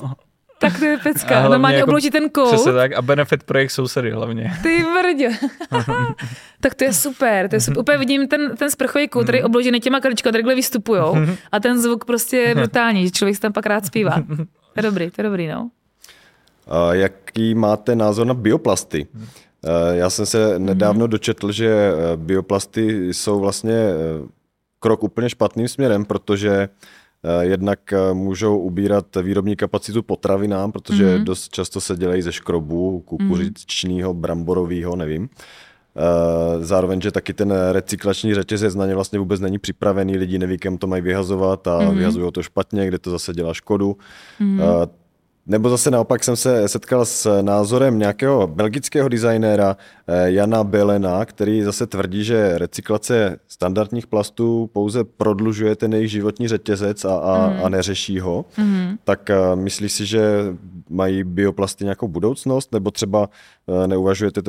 Tak 0.59 0.79
to 0.79 0.85
je 0.85 0.99
pecka. 0.99 1.49
Normálně 1.49 1.77
jako, 1.77 1.97
ten 2.13 2.31
kout. 2.31 2.55
Přesně 2.55 2.73
tak 2.73 2.93
a 2.93 3.03
benefit 3.03 3.43
pro 3.43 3.59
jejich 3.59 3.73
sousedy 3.73 4.11
hlavně. 4.11 4.53
Ty 4.63 4.85
vrdě. 4.85 5.31
tak 6.61 6.75
to 6.75 6.85
je 6.85 6.93
super. 6.93 7.49
To 7.49 7.57
je 7.57 7.61
super. 7.61 7.81
Úplně 7.81 7.99
vidím 7.99 8.29
ten, 8.29 8.57
ten 8.57 8.71
sprchový 8.71 9.09
kout, 9.09 9.23
který 9.23 9.39
je 9.39 9.45
obložený 9.45 9.81
těma 9.81 10.01
kaličkama, 10.01 10.33
takhle 10.33 10.55
vystupujou 10.55 11.17
a 11.53 11.61
ten 11.61 11.83
zvuk 11.83 12.05
prostě 12.05 12.37
je 12.37 12.55
brutální, 12.65 13.05
že 13.05 13.11
člověk 13.11 13.37
se 13.37 13.43
tam 13.43 13.53
pak 13.53 13.67
rád 13.67 13.87
zpívá. 13.87 14.23
To 14.37 14.45
je 14.77 14.83
dobrý, 14.83 15.11
to 15.11 15.21
je 15.21 15.25
dobrý, 15.29 15.47
no. 15.47 15.71
A 16.67 16.95
jaký 16.95 17.55
máte 17.55 17.97
názor 17.97 18.27
na 18.27 18.35
bioplasty? 18.35 19.07
Eh, 19.67 19.97
já 19.97 20.11
jsem 20.11 20.27
se 20.27 20.59
nedávno 20.59 21.07
dočetl, 21.07 21.53
že 21.53 21.69
eh, 21.69 22.17
bioplasty 22.17 23.15
jsou 23.15 23.41
vlastně 23.41 23.73
eh, 23.73 24.29
krok 24.81 25.03
úplně 25.03 25.31
špatným 25.31 25.69
směrem, 25.69 26.05
protože 26.05 26.69
jednak 27.41 27.95
můžou 28.13 28.59
ubírat 28.59 29.17
výrobní 29.23 29.57
kapacitu 29.57 30.03
potravinám, 30.03 30.73
protože 30.73 31.05
mm-hmm. 31.05 31.25
dost 31.25 31.49
často 31.49 31.81
se 31.81 31.97
dělají 31.97 32.23
ze 32.23 32.33
škrobu, 32.33 33.01
kukuřičního, 33.01 34.15
bramborového, 34.15 34.97
nevím. 34.97 35.29
Zároveň, 36.61 37.01
že 37.01 37.11
taky 37.11 37.35
ten 37.35 37.55
recyklační 37.73 38.35
řetězec 38.35 38.75
na 38.75 38.87
ně 38.87 38.95
vlastně 38.95 39.19
vůbec 39.19 39.41
není 39.41 39.59
připravený, 39.59 40.17
lidi 40.17 40.39
neví, 40.39 40.59
kam 40.59 40.79
to 40.79 40.87
mají 40.87 41.03
vyhazovat 41.03 41.69
a 41.69 41.79
mm-hmm. 41.79 41.95
vyhazují 41.95 42.33
to 42.33 42.43
špatně, 42.43 42.89
kde 42.89 42.99
to 42.99 43.11
zase 43.11 43.33
dělá 43.33 43.55
škodu. 43.55 43.97
Mm-hmm. 44.41 44.89
Nebo 45.47 45.71
zase 45.71 45.91
naopak 45.91 46.25
jsem 46.25 46.37
se 46.37 46.69
setkal 46.69 47.05
s 47.05 47.43
názorem 47.43 47.99
nějakého 47.99 48.47
belgického 48.47 49.09
designéra 49.09 49.77
eh, 50.07 50.31
Jana 50.31 50.65
Belena, 50.65 51.25
který 51.25 51.63
zase 51.63 51.87
tvrdí, 51.87 52.25
že 52.25 52.59
recyklace 52.59 53.39
standardních 53.49 54.07
plastů 54.07 54.71
pouze 54.73 55.05
prodlužuje 55.05 55.77
ten 55.77 55.95
jejich 55.95 56.11
životní 56.11 56.49
řetězec 56.49 57.05
a, 57.05 57.17
a, 57.17 57.51
mm. 57.51 57.65
a 57.65 57.69
neřeší 57.69 58.21
ho. 58.21 58.45
Mm. 58.59 58.97
Tak 59.05 59.31
eh, 59.31 59.37
myslíš 59.57 59.93
si, 59.93 60.07
že 60.07 60.45
mají 60.89 61.25
bioplasty 61.25 61.85
nějakou 61.85 62.09
budoucnost, 62.09 62.73
nebo 62.73 62.91
třeba 62.91 63.31
eh, 63.69 63.87
neuvažujete, 63.87 64.43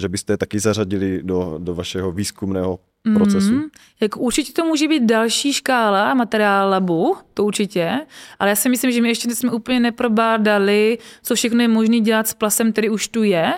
že 0.00 0.08
byste 0.08 0.32
je 0.32 0.36
taky 0.36 0.60
zařadili 0.60 1.20
do, 1.22 1.54
do 1.58 1.74
vašeho 1.74 2.12
výzkumného 2.12 2.78
procesu? 3.14 3.52
Mm, 3.52 3.62
jako 4.00 4.20
určitě 4.20 4.52
to 4.52 4.64
může 4.64 4.88
být 4.88 5.02
další 5.02 5.52
škála 5.52 6.14
materiál 6.14 6.70
labu, 6.70 7.16
to 7.34 7.44
určitě, 7.44 8.00
ale 8.38 8.50
já 8.50 8.56
si 8.56 8.68
myslím, 8.68 8.92
že 8.92 9.02
my 9.02 9.08
ještě 9.08 9.34
jsme 9.34 9.50
úplně 9.50 9.80
neprobádali, 9.80 10.98
co 11.22 11.34
všechno 11.34 11.62
je 11.62 11.68
možné 11.68 12.00
dělat 12.00 12.28
s 12.28 12.34
plasem, 12.34 12.72
který 12.72 12.90
už 12.90 13.08
tu 13.08 13.22
je 13.22 13.54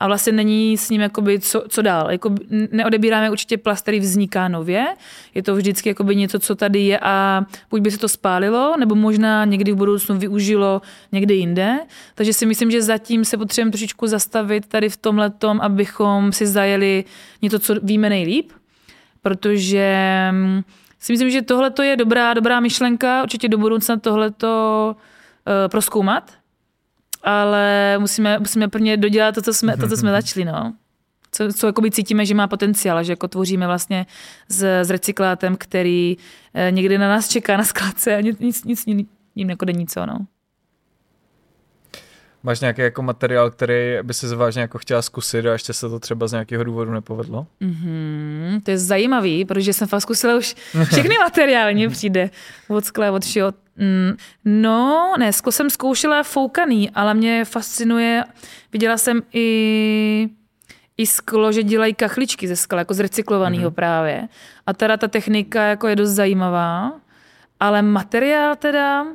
a 0.00 0.06
vlastně 0.06 0.32
není 0.32 0.78
s 0.78 0.90
ním 0.90 1.00
jakoby 1.00 1.40
co, 1.40 1.64
co 1.68 1.82
dál. 1.82 2.10
Jako 2.10 2.34
neodebíráme 2.72 3.30
určitě 3.30 3.58
plast, 3.58 3.82
který 3.82 4.00
vzniká 4.00 4.48
nově, 4.48 4.86
je 5.34 5.42
to 5.42 5.56
vždycky 5.56 5.88
jakoby 5.88 6.16
něco, 6.16 6.38
co 6.38 6.54
tady 6.54 6.80
je 6.80 6.98
a 7.02 7.46
buď 7.70 7.80
by 7.80 7.90
se 7.90 7.98
to 7.98 8.08
spálilo, 8.08 8.74
nebo 8.78 8.94
možná 8.94 9.44
někdy 9.44 9.72
v 9.72 9.76
budoucnu 9.76 10.18
využilo 10.18 10.82
někde 11.12 11.34
jinde. 11.34 11.78
Takže 12.14 12.32
si 12.32 12.46
myslím, 12.46 12.70
že 12.70 12.82
zatím 12.82 13.24
se 13.24 13.36
potřebujeme 13.36 13.70
trošičku 13.70 14.06
zastavit 14.06 14.66
tady 14.66 14.88
v 14.88 14.96
tomhle 14.96 15.30
tom, 15.30 15.60
abychom 15.60 16.32
si 16.32 16.46
zajeli 16.46 17.04
něco, 17.42 17.58
co 17.58 17.74
víme 17.82 18.08
nejlíp, 18.08 18.52
protože 19.22 20.28
mm, 20.30 20.62
si 20.98 21.12
myslím, 21.12 21.30
že 21.30 21.42
tohle 21.42 21.72
je 21.82 21.96
dobrá, 21.96 22.34
dobrá 22.34 22.60
myšlenka, 22.60 23.22
určitě 23.22 23.48
do 23.48 23.58
budoucna 23.58 23.96
tohle 23.96 24.30
to 24.30 24.96
uh, 24.96 25.68
proskoumat, 25.68 26.32
ale 27.24 27.96
musíme, 27.98 28.38
musíme 28.38 28.68
prvně 28.68 28.96
dodělat 28.96 29.34
to, 29.34 29.42
co 29.42 29.54
jsme, 29.54 29.76
to, 29.76 29.88
co 29.88 29.96
jsme 29.96 30.10
začali, 30.20 30.44
no. 30.44 30.74
Co, 31.32 31.52
co 31.52 31.66
jakoby 31.66 31.90
cítíme, 31.90 32.26
že 32.26 32.34
má 32.34 32.46
potenciál, 32.46 33.04
že 33.04 33.12
jako 33.12 33.28
tvoříme 33.28 33.66
vlastně 33.66 34.06
s, 34.48 34.62
s 34.62 34.90
recyklátem, 34.90 35.56
který 35.56 36.16
uh, 36.16 36.74
někdy 36.76 36.98
na 36.98 37.08
nás 37.08 37.28
čeká 37.28 37.56
na 37.56 37.64
skládce 37.64 38.16
a 38.16 38.20
nic, 38.20 38.40
nic, 38.40 38.64
nic 38.64 38.86
ním 39.36 39.50
jako 39.50 39.64
není 39.64 39.86
co, 39.86 40.06
no. 40.06 40.18
Máš 42.44 42.60
nějaký 42.60 42.80
jako 42.80 43.02
materiál, 43.02 43.50
který 43.50 43.98
by 44.02 44.14
si 44.14 44.26
vážně 44.26 44.62
jako 44.62 44.78
chtěla 44.78 45.02
zkusit 45.02 45.46
a 45.46 45.52
ještě 45.52 45.72
se 45.72 45.88
to 45.88 46.00
třeba 46.00 46.26
z 46.26 46.32
nějakého 46.32 46.64
důvodu 46.64 46.92
nepovedlo? 46.92 47.46
Mm-hmm, 47.62 48.60
to 48.62 48.70
je 48.70 48.78
zajímavý, 48.78 49.44
protože 49.44 49.72
jsem 49.72 49.88
fakt 49.88 50.02
zkusila 50.02 50.36
už 50.36 50.54
všechny 50.84 51.14
materiály, 51.18 51.74
mně 51.74 51.88
přijde 51.88 52.30
od 52.68 52.84
skla, 52.84 53.12
od 53.12 53.24
všeho. 53.24 53.52
Mm, 53.76 54.16
no, 54.44 55.12
ne, 55.18 55.32
jsem 55.32 55.70
zkoušela 55.70 56.22
foukaný, 56.22 56.90
ale 56.90 57.14
mě 57.14 57.44
fascinuje, 57.44 58.24
viděla 58.72 58.96
jsem 58.96 59.22
i 59.32 60.28
i 60.96 61.06
sklo, 61.06 61.52
že 61.52 61.62
dělají 61.62 61.94
kachličky 61.94 62.48
ze 62.48 62.56
skla, 62.56 62.78
jako 62.78 62.94
z 62.94 63.00
recyklovaného 63.00 63.70
mm-hmm. 63.70 63.74
právě. 63.74 64.28
A 64.66 64.72
teda 64.72 64.96
ta 64.96 65.08
technika 65.08 65.62
jako 65.62 65.88
je 65.88 65.96
dost 65.96 66.10
zajímavá, 66.10 66.92
ale 67.60 67.82
materiál 67.82 68.56
teda, 68.56 69.06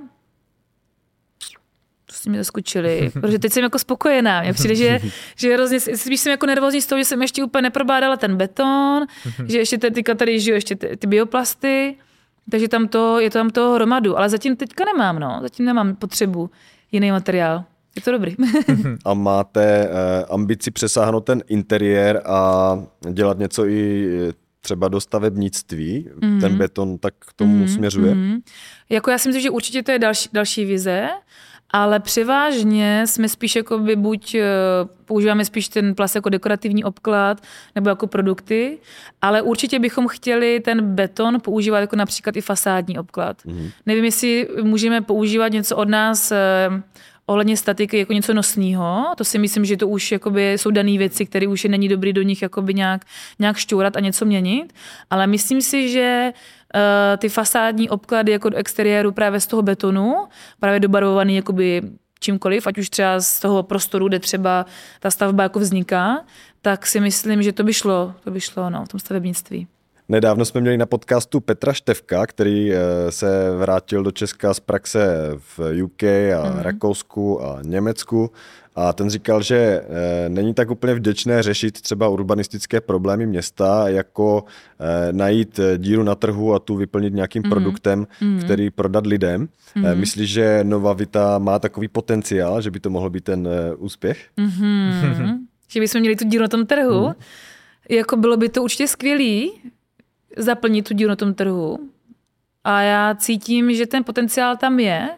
prostě 2.19 2.29
mi 2.29 2.37
zaskočili, 2.37 3.11
protože 3.13 3.39
teď 3.39 3.53
jsem 3.53 3.63
jako 3.63 3.79
spokojená. 3.79 4.41
Mně 4.41 4.53
přijde, 4.53 4.75
že, 4.75 4.99
že 5.35 5.53
hrozně, 5.53 5.79
spíš 5.79 6.19
jsem 6.19 6.31
jako 6.31 6.45
nervózní 6.45 6.81
z 6.81 6.85
toho, 6.85 6.99
že 6.99 7.05
jsem 7.05 7.21
ještě 7.21 7.43
úplně 7.43 7.61
neprobádala 7.61 8.17
ten 8.17 8.35
beton, 8.35 9.05
že 9.47 9.57
ještě 9.57 9.77
teďka 9.77 10.15
tady 10.15 10.39
žiju 10.39 10.55
ještě 10.55 10.75
ty, 10.75 10.97
ty 10.97 11.07
bioplasty, 11.07 11.95
takže 12.51 12.67
tam 12.67 12.87
to, 12.87 13.19
je 13.19 13.29
tam 13.29 13.49
toho 13.49 13.75
hromadu, 13.75 14.17
ale 14.17 14.29
zatím 14.29 14.55
teďka 14.55 14.85
nemám, 14.85 15.19
no, 15.19 15.39
zatím 15.41 15.65
nemám 15.65 15.95
potřebu 15.95 16.49
jiný 16.91 17.11
materiál. 17.11 17.63
Je 17.95 18.01
to 18.01 18.11
dobrý. 18.11 18.35
a 19.05 19.13
máte 19.13 19.63
eh, 19.63 20.25
ambici 20.29 20.71
přesáhnout 20.71 21.25
ten 21.25 21.43
interiér 21.47 22.21
a 22.25 22.73
dělat 23.11 23.37
něco 23.37 23.65
i 23.65 24.07
třeba 24.61 24.87
do 24.87 25.01
stavebnictví, 25.01 26.09
mm-hmm. 26.19 26.41
ten 26.41 26.57
beton 26.57 26.97
tak 26.97 27.13
k 27.19 27.33
tomu 27.33 27.65
mm-hmm. 27.65 27.73
směřuje? 27.73 28.15
Mm-hmm. 28.15 28.39
Jako 28.89 29.11
já 29.11 29.17
si 29.17 29.29
myslím, 29.29 29.41
že 29.41 29.49
určitě 29.49 29.83
to 29.83 29.91
je 29.91 29.99
další, 29.99 30.29
další 30.33 30.65
vize, 30.65 31.09
ale 31.71 31.99
převážně 31.99 33.03
jsme 33.07 33.29
spíš 33.29 33.55
jako 33.55 33.79
by 33.79 33.95
buď 33.95 34.35
eh, 34.35 34.45
používáme 35.05 35.45
spíš 35.45 35.67
ten 35.67 35.95
plast 35.95 36.15
jako 36.15 36.29
dekorativní 36.29 36.83
obklad 36.83 37.41
nebo 37.75 37.89
jako 37.89 38.07
produkty, 38.07 38.77
ale 39.21 39.41
určitě 39.41 39.79
bychom 39.79 40.07
chtěli 40.07 40.59
ten 40.59 40.95
beton 40.95 41.39
používat 41.41 41.79
jako 41.79 41.95
například 41.95 42.35
i 42.35 42.41
fasádní 42.41 42.99
obklad. 42.99 43.37
Mm. 43.45 43.69
Nevím, 43.85 44.05
jestli 44.05 44.47
můžeme 44.61 45.01
používat 45.01 45.47
něco 45.47 45.75
od 45.77 45.89
nás 45.89 46.31
eh, 46.31 46.37
ohledně 47.29 47.57
statiky 47.57 47.97
jako 47.99 48.13
něco 48.13 48.33
nosného. 48.33 49.05
To 49.17 49.23
si 49.23 49.39
myslím, 49.39 49.65
že 49.65 49.77
to 49.77 49.87
už 49.87 50.11
jakoby 50.11 50.53
jsou 50.53 50.71
dané 50.71 50.97
věci, 50.97 51.25
které 51.25 51.47
už 51.47 51.63
není 51.63 51.87
dobrý 51.87 52.13
do 52.13 52.21
nich 52.21 52.41
jakoby 52.41 52.73
nějak, 52.73 53.05
nějak 53.39 53.57
šťourat 53.57 53.97
a 53.97 53.99
něco 53.99 54.25
měnit. 54.25 54.73
Ale 55.09 55.27
myslím 55.27 55.61
si, 55.61 55.89
že 55.89 56.33
uh, 56.33 56.81
ty 57.17 57.29
fasádní 57.29 57.89
obklady 57.89 58.31
jako 58.31 58.49
do 58.49 58.57
exteriéru 58.57 59.11
právě 59.11 59.39
z 59.39 59.47
toho 59.47 59.61
betonu, 59.61 60.27
právě 60.59 60.79
dobarvovaný 60.79 61.35
jakoby 61.35 61.81
čímkoliv, 62.19 62.67
ať 62.67 62.77
už 62.77 62.89
třeba 62.89 63.19
z 63.19 63.39
toho 63.39 63.63
prostoru, 63.63 64.07
kde 64.07 64.19
třeba 64.19 64.65
ta 64.99 65.11
stavba 65.11 65.43
jako 65.43 65.59
vzniká, 65.59 66.25
tak 66.61 66.87
si 66.87 66.99
myslím, 66.99 67.43
že 67.43 67.51
to 67.51 67.63
by 67.63 67.73
šlo, 67.73 68.13
to 68.23 68.31
by 68.31 68.41
šlo 68.41 68.69
no, 68.69 68.85
v 68.85 68.87
tom 68.87 68.99
stavebnictví. 68.99 69.67
Nedávno 70.11 70.45
jsme 70.45 70.61
měli 70.61 70.77
na 70.77 70.85
podcastu 70.85 71.39
Petra 71.39 71.73
Števka, 71.73 72.27
který 72.27 72.73
eh, 72.73 72.77
se 73.09 73.51
vrátil 73.57 74.03
do 74.03 74.11
Česka 74.11 74.53
z 74.53 74.59
praxe 74.59 75.31
v 75.37 75.59
UK 75.83 76.03
a 76.03 76.51
mm. 76.53 76.59
Rakousku 76.59 77.45
a 77.45 77.59
Německu 77.63 78.31
a 78.75 78.93
ten 78.93 79.09
říkal, 79.09 79.41
že 79.41 79.55
eh, 79.55 80.29
není 80.29 80.53
tak 80.53 80.71
úplně 80.71 80.93
vděčné 80.93 81.43
řešit 81.43 81.81
třeba 81.81 82.07
urbanistické 82.07 82.81
problémy 82.81 83.25
města, 83.25 83.89
jako 83.89 84.43
eh, 84.79 85.13
najít 85.13 85.59
díru 85.77 86.03
na 86.03 86.15
trhu 86.15 86.53
a 86.53 86.59
tu 86.59 86.75
vyplnit 86.75 87.13
nějakým 87.13 87.43
mm. 87.45 87.49
produktem, 87.49 88.07
mm. 88.21 88.39
který 88.39 88.69
prodat 88.69 89.05
lidem. 89.07 89.49
Mm. 89.75 89.99
Myslíš, 89.99 90.29
že 90.29 90.59
Nova 90.63 90.93
Vita 90.93 91.39
má 91.39 91.59
takový 91.59 91.87
potenciál, 91.87 92.61
že 92.61 92.71
by 92.71 92.79
to 92.79 92.89
mohl 92.89 93.09
být 93.09 93.23
ten 93.23 93.47
úspěch? 93.77 94.27
Mm-hmm. 94.37 95.37
že 95.67 95.79
bychom 95.79 96.01
měli 96.01 96.15
tu 96.15 96.25
díru 96.25 96.41
na 96.41 96.47
tom 96.47 96.65
trhu? 96.65 97.07
Mm. 97.07 97.13
Jako 97.89 98.17
bylo 98.17 98.37
by 98.37 98.49
to 98.49 98.63
určitě 98.63 98.87
skvělý, 98.87 99.51
zaplnit 100.37 100.87
tu 100.87 100.93
díru 100.93 101.09
na 101.09 101.15
tom 101.15 101.33
trhu. 101.33 101.89
A 102.63 102.81
já 102.81 103.15
cítím, 103.15 103.73
že 103.73 103.85
ten 103.85 104.03
potenciál 104.03 104.57
tam 104.57 104.79
je, 104.79 105.09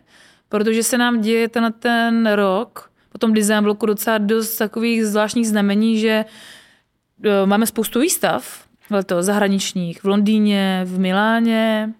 protože 0.50 0.84
se 0.84 0.98
nám 0.98 1.22
děje 1.22 1.50
ten, 1.50 1.74
ten 1.80 2.32
rok 2.32 2.92
po 3.12 3.18
tom 3.18 3.34
design 3.34 3.64
bloku 3.64 3.86
docela 3.86 4.18
dost 4.18 4.58
takových 4.58 5.06
zvláštních 5.06 5.48
znamení, 5.48 5.98
že 6.00 6.26
uh, 7.26 7.32
máme 7.46 7.66
spoustu 7.66 8.00
výstav 8.00 8.66
letos 8.90 9.26
zahraničních 9.26 10.04
v 10.04 10.08
Londýně, 10.08 10.82
v 10.86 11.00
Miláně, 11.00 11.94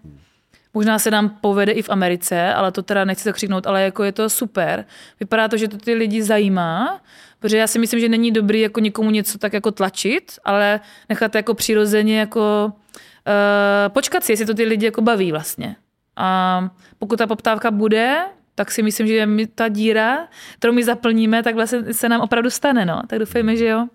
Možná 0.74 0.98
se 0.98 1.10
nám 1.10 1.28
povede 1.28 1.72
i 1.72 1.82
v 1.82 1.90
Americe, 1.90 2.54
ale 2.54 2.72
to 2.72 2.82
teda 2.82 3.04
nechci 3.04 3.24
zakřiknout, 3.24 3.66
ale 3.66 3.82
jako 3.82 4.04
je 4.04 4.12
to 4.12 4.30
super. 4.30 4.84
Vypadá 5.20 5.48
to, 5.48 5.56
že 5.56 5.68
to 5.68 5.76
ty 5.76 5.94
lidi 5.94 6.22
zajímá, 6.22 7.00
protože 7.42 7.56
já 7.56 7.66
si 7.66 7.78
myslím, 7.78 8.00
že 8.00 8.08
není 8.08 8.30
dobrý 8.30 8.60
jako 8.60 8.80
někomu 8.80 9.10
něco 9.10 9.38
tak 9.38 9.52
jako 9.52 9.70
tlačit, 9.70 10.32
ale 10.44 10.80
nechat 11.08 11.34
jako 11.34 11.54
přirozeně 11.54 12.18
jako 12.18 12.72
uh, 12.72 13.92
počkat 13.92 14.24
si, 14.24 14.32
jestli 14.32 14.46
to 14.46 14.54
ty 14.54 14.64
lidi 14.64 14.86
jako 14.86 15.00
baví 15.00 15.32
vlastně. 15.32 15.76
A 16.16 16.68
pokud 16.98 17.16
ta 17.16 17.26
poptávka 17.26 17.70
bude, 17.70 18.22
tak 18.54 18.70
si 18.70 18.82
myslím, 18.82 19.06
že 19.06 19.26
my 19.26 19.46
ta 19.46 19.68
díra, 19.68 20.28
kterou 20.58 20.72
my 20.72 20.84
zaplníme, 20.84 21.42
tak 21.42 21.54
vlastně 21.54 21.94
se 21.94 22.08
nám 22.08 22.20
opravdu 22.20 22.50
stane, 22.50 22.86
no. 22.86 23.02
Tak 23.06 23.18
doufejme, 23.18 23.56
že 23.56 23.66
jo. 23.66 23.86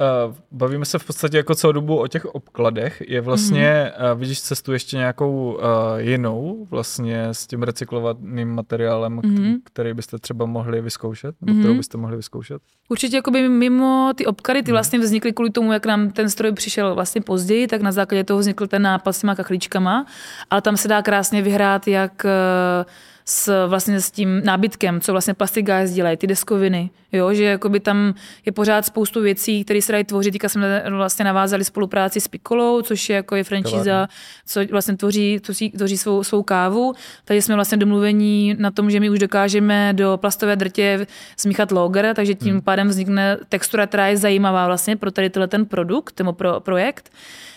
Uh, 0.00 0.34
bavíme 0.50 0.84
se 0.84 0.98
v 0.98 1.04
podstatě 1.04 1.36
jako 1.36 1.54
celou 1.54 1.72
dobu 1.72 2.00
o 2.00 2.06
těch 2.06 2.24
obkladech. 2.24 3.02
Je 3.08 3.20
vlastně, 3.20 3.92
mm-hmm. 3.98 4.12
uh, 4.12 4.20
vidíš 4.20 4.42
cestu 4.42 4.72
ještě 4.72 4.96
nějakou 4.96 5.52
uh, 5.52 5.60
jinou 5.96 6.66
vlastně 6.70 7.28
s 7.28 7.46
tím 7.46 7.62
recyklovaným 7.62 8.54
materiálem, 8.54 9.20
mm-hmm. 9.20 9.58
který 9.64 9.94
byste 9.94 10.18
třeba 10.18 10.46
mohli 10.46 10.80
vyzkoušet, 10.80 11.34
nebo 11.40 11.52
mm-hmm. 11.52 11.60
kterou 11.60 11.74
byste 11.74 11.98
mohli 11.98 12.16
vyzkoušet? 12.16 12.62
Určitě 12.88 13.16
jakoby 13.16 13.48
mimo 13.48 14.12
ty 14.16 14.26
obklady, 14.26 14.62
ty 14.62 14.70
mm. 14.70 14.74
vlastně 14.74 14.98
vznikly 14.98 15.32
kvůli 15.32 15.50
tomu, 15.50 15.72
jak 15.72 15.86
nám 15.86 16.10
ten 16.10 16.30
stroj 16.30 16.52
přišel 16.52 16.94
vlastně 16.94 17.20
později, 17.20 17.66
tak 17.66 17.82
na 17.82 17.92
základě 17.92 18.24
toho 18.24 18.40
vznikl 18.40 18.66
ten 18.66 18.82
nápad 18.82 19.12
s 19.12 19.20
těma 19.20 19.34
kachličkama, 19.34 20.06
ale 20.50 20.62
tam 20.62 20.76
se 20.76 20.88
dá 20.88 21.02
krásně 21.02 21.42
vyhrát 21.42 21.88
jak 21.88 22.24
uh, 22.24 22.90
s, 23.24 23.66
vlastně 23.66 24.00
s 24.00 24.10
tím 24.10 24.40
nábytkem, 24.44 25.00
co 25.00 25.12
vlastně 25.12 25.34
Plastic 25.34 25.66
Guys 25.66 25.90
dělají, 25.90 26.16
ty 26.16 26.26
deskoviny, 26.26 26.90
jo, 27.12 27.34
že 27.34 27.44
jakoby 27.44 27.80
tam 27.80 28.14
je 28.46 28.52
pořád 28.52 28.86
spoustu 28.86 29.20
věcí, 29.22 29.64
které 29.64 29.82
se 29.82 29.92
dají 29.92 30.04
tvořit. 30.04 30.30
Teďka 30.30 30.48
jsme 30.48 30.84
vlastně 30.90 31.24
navázali 31.24 31.64
spolupráci 31.64 32.20
s 32.20 32.28
Pikolou, 32.28 32.82
což 32.82 33.08
je 33.08 33.16
jako 33.16 33.36
je 33.36 33.44
franchise, 33.44 34.06
co 34.46 34.60
vlastně 34.70 34.96
tvoří, 34.96 35.40
tvoří, 35.40 35.70
tvoří 35.70 35.98
svou, 35.98 36.24
svou 36.24 36.42
kávu. 36.42 36.94
Tady 37.24 37.42
jsme 37.42 37.54
vlastně 37.54 37.78
domluvení 37.78 38.56
na 38.58 38.70
tom, 38.70 38.90
že 38.90 39.00
my 39.00 39.10
už 39.10 39.18
dokážeme 39.18 39.92
do 39.92 40.18
plastové 40.20 40.56
drtě 40.56 41.06
smíchat 41.36 41.72
loger, 41.72 42.14
takže 42.14 42.34
tím 42.34 42.52
hmm. 42.52 42.62
pádem 42.62 42.88
vznikne 42.88 43.38
textura, 43.48 43.86
která 43.86 44.06
je 44.06 44.16
zajímavá 44.16 44.66
vlastně 44.66 44.96
pro 44.96 45.10
tady 45.10 45.30
ten 45.30 45.66
produkt, 45.66 46.18
nebo 46.18 46.32
pro 46.32 46.60
projekt. 46.60 47.10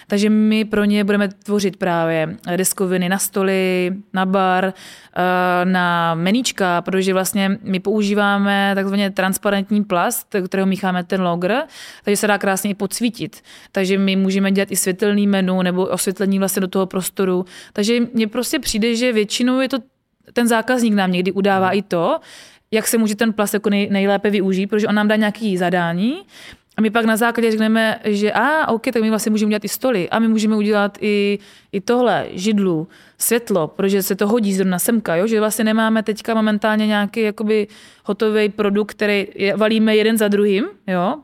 Takže 0.08 0.30
my 0.30 0.66
pro 0.66 0.84
ně 0.84 1.04
budeme 1.04 1.28
tvořit 1.28 1.78
právě 1.78 2.38
deskoviny 2.56 3.10
na 3.10 3.18
stoly, 3.18 3.92
na 4.14 4.26
bar, 4.26 4.66
eh, 5.16 5.66
na 5.66 6.16
meníčka, 6.16 6.82
protože 6.82 7.14
vlastně 7.14 7.58
my 7.62 7.80
používáme 7.80 8.72
takzvaně 8.76 9.12
transparentní 9.12 9.84
plast, 9.84 10.36
kterého 10.46 10.68
mícháme 10.68 11.04
ten 11.04 11.22
logr, 11.22 11.54
takže 12.04 12.18
se 12.18 12.28
dá 12.28 12.38
krásně 12.38 12.70
i 12.70 12.74
podsvítit. 12.74 13.42
Takže 13.72 13.98
my 13.98 14.16
můžeme 14.16 14.52
dělat 14.52 14.72
i 14.72 14.76
světelný 14.76 15.28
menu 15.28 15.62
nebo 15.62 15.86
osvětlení 15.86 16.40
vlastně 16.40 16.60
do 16.60 16.68
toho 16.68 16.86
prostoru. 16.86 17.46
Takže 17.74 18.00
mně 18.14 18.28
prostě 18.28 18.60
přijde, 18.60 18.96
že 18.96 19.14
většinou 19.14 19.60
je 19.60 19.70
to 19.70 19.78
ten 20.34 20.48
zákazník 20.48 20.94
nám 20.94 21.12
někdy 21.12 21.32
udává 21.32 21.72
i 21.72 21.82
to, 21.82 22.20
jak 22.72 22.88
se 22.88 22.98
může 22.98 23.16
ten 23.16 23.34
plast 23.34 23.54
jako 23.54 23.70
nej, 23.70 23.90
nejlépe 23.90 24.30
využít, 24.30 24.68
protože 24.68 24.88
on 24.88 24.96
nám 24.96 25.08
dá 25.08 25.16
nějaký 25.16 25.58
zadání 25.58 26.22
a 26.78 26.82
my 26.82 26.90
pak 26.90 27.06
na 27.06 27.18
základě 27.18 27.52
řekneme, 27.52 28.00
že 28.04 28.32
a, 28.32 28.68
OK, 28.68 28.84
tak 28.84 29.02
my 29.02 29.10
vlastně 29.10 29.30
můžeme 29.30 29.48
udělat 29.48 29.66
i 29.66 29.70
stoly 29.70 30.10
a 30.10 30.20
my 30.20 30.28
můžeme 30.28 30.56
udělat 30.56 30.98
i, 31.02 31.40
i 31.72 31.82
tohle, 31.82 32.28
židlu, 32.32 32.88
světlo, 33.18 33.68
protože 33.68 34.04
se 34.04 34.16
to 34.16 34.28
hodí 34.28 34.54
zrovna 34.54 34.80
semka, 34.80 35.16
jo? 35.16 35.28
že 35.28 35.40
vlastně 35.40 35.66
nemáme 35.66 36.04
teďka 36.04 36.34
momentálně 36.34 36.88
nějaký 36.88 37.22
jakoby 37.22 37.68
hotový 38.04 38.50
produkt, 38.50 38.92
který 38.92 39.28
je, 39.36 39.58
valíme 39.58 39.96
jeden 39.96 40.18
za 40.18 40.28
druhým, 40.28 40.66
jo? 40.88 41.16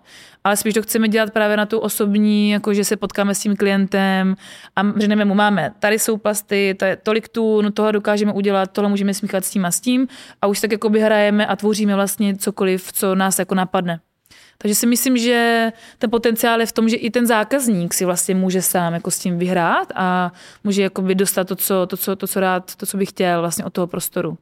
ale 0.43 0.57
spíš 0.57 0.73
to 0.73 0.81
chceme 0.81 1.07
dělat 1.07 1.33
právě 1.33 1.57
na 1.57 1.65
tu 1.65 1.79
osobní, 1.79 2.49
jako 2.49 2.73
že 2.73 2.83
se 2.83 2.97
potkáme 2.97 3.35
s 3.35 3.39
tím 3.39 3.55
klientem 3.55 4.35
a 4.75 4.91
řekneme 4.97 5.25
mu, 5.25 5.35
máme, 5.35 5.73
tady 5.79 5.99
jsou 5.99 6.17
plasty, 6.17 6.75
to 6.79 6.85
je 6.85 6.95
tolik 6.95 7.29
tu, 7.29 7.61
no 7.61 7.71
toho 7.71 7.91
dokážeme 7.91 8.33
udělat, 8.33 8.71
tohle 8.71 8.89
můžeme 8.89 9.13
smíchat 9.13 9.45
s 9.45 9.49
tím 9.49 9.65
a 9.65 9.71
s 9.71 9.79
tím 9.79 10.07
a 10.41 10.47
už 10.47 10.61
tak 10.61 10.71
jakoby 10.71 10.99
hrajeme 10.99 11.45
a 11.45 11.55
tvoříme 11.55 11.95
vlastně 11.95 12.35
cokoliv, 12.35 12.93
co 12.93 13.15
nás 13.15 13.39
jako 13.39 13.55
napadne. 13.55 13.99
Takže 14.62 14.76
si 14.76 14.88
myslím, 14.88 15.17
že 15.17 15.71
ten 15.97 16.10
potenciál 16.10 16.60
je 16.60 16.65
v 16.65 16.71
tom, 16.71 16.89
že 16.89 16.95
i 16.95 17.10
ten 17.10 17.28
zákazník 17.28 17.93
si 17.93 18.06
vlastně 18.06 18.36
může 18.36 18.62
sám 18.62 18.93
jako 18.93 19.12
s 19.12 19.19
tím 19.19 19.38
vyhrát 19.38 19.88
a 19.95 20.32
může 20.63 20.82
jakoby 20.82 21.15
dostat 21.15 21.47
to 21.47 21.56
co, 21.56 21.86
to, 21.86 21.97
co, 21.97 22.15
to, 22.15 22.28
co 22.28 22.39
rád, 22.39 22.76
to, 22.76 22.86
co 22.86 22.97
by 22.97 23.06
chtěl 23.06 23.39
vlastně 23.39 23.65
od 23.65 23.74
toho 23.74 23.88
prostoru, 23.88 24.38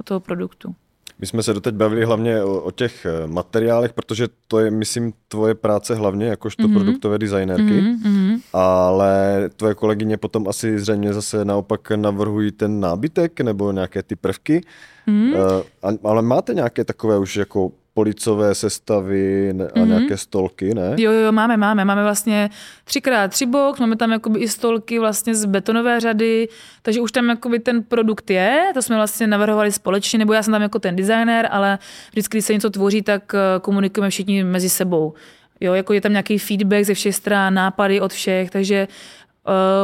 od 0.00 0.06
toho 0.06 0.20
produktu. 0.20 0.74
My 1.18 1.26
jsme 1.26 1.42
se 1.42 1.54
doteď 1.54 1.74
bavili 1.74 2.04
hlavně 2.04 2.42
o, 2.42 2.60
o 2.60 2.70
těch 2.70 3.06
eh, 3.06 3.26
materiálech, 3.26 3.92
protože 3.92 4.28
to 4.48 4.58
je, 4.58 4.70
myslím, 4.70 5.12
tvoje 5.28 5.54
práce 5.54 5.94
hlavně 5.94 6.26
jakožto 6.26 6.62
mm-hmm. 6.62 6.74
produktové 6.74 7.18
designérky, 7.18 7.80
mm-hmm. 7.80 8.40
ale 8.52 9.50
tvoje 9.56 9.74
kolegyně 9.74 10.16
potom 10.16 10.48
asi 10.48 10.78
zřejmě 10.78 11.12
zase 11.12 11.44
naopak 11.44 11.90
navrhují 11.90 12.52
ten 12.52 12.80
nábytek 12.80 13.40
nebo 13.40 13.72
nějaké 13.72 14.02
ty 14.02 14.16
prvky, 14.16 14.60
mm-hmm. 15.08 15.34
uh, 15.34 15.96
ale 16.10 16.22
máte 16.22 16.54
nějaké 16.54 16.84
takové 16.84 17.18
už 17.18 17.36
jako 17.36 17.72
policové 17.94 18.54
sestavy 18.54 19.50
a 19.50 19.52
mm-hmm. 19.52 19.86
nějaké 19.86 20.16
stolky, 20.16 20.74
ne? 20.74 20.94
Jo, 20.96 21.12
jo, 21.12 21.32
máme, 21.32 21.56
máme. 21.56 21.84
Máme 21.84 22.02
vlastně 22.02 22.50
třikrát 22.84 23.30
tři 23.30 23.46
box, 23.46 23.80
máme 23.80 23.96
tam 23.96 24.12
jakoby 24.12 24.40
i 24.40 24.48
stolky 24.48 24.98
vlastně 24.98 25.34
z 25.34 25.44
betonové 25.44 26.00
řady, 26.00 26.48
takže 26.82 27.00
už 27.00 27.12
tam 27.12 27.28
jakoby 27.28 27.58
ten 27.58 27.82
produkt 27.82 28.30
je, 28.30 28.70
to 28.74 28.82
jsme 28.82 28.96
vlastně 28.96 29.26
navrhovali 29.26 29.72
společně, 29.72 30.18
nebo 30.18 30.32
já 30.32 30.42
jsem 30.42 30.52
tam 30.52 30.62
jako 30.62 30.78
ten 30.78 30.96
designer, 30.96 31.48
ale 31.50 31.78
vždycky, 32.12 32.36
když 32.36 32.44
se 32.44 32.52
něco 32.52 32.70
tvoří, 32.70 33.02
tak 33.02 33.34
eh, 33.34 33.60
komunikujeme 33.60 34.10
všichni 34.10 34.44
mezi 34.44 34.68
sebou. 34.68 35.14
Jo, 35.60 35.74
jako 35.74 35.92
je 35.92 36.00
tam 36.00 36.12
nějaký 36.12 36.38
feedback 36.38 36.84
ze 36.84 36.94
všech 36.94 37.14
stran, 37.14 37.54
nápady 37.54 38.00
od 38.00 38.12
všech, 38.12 38.50
takže 38.50 38.88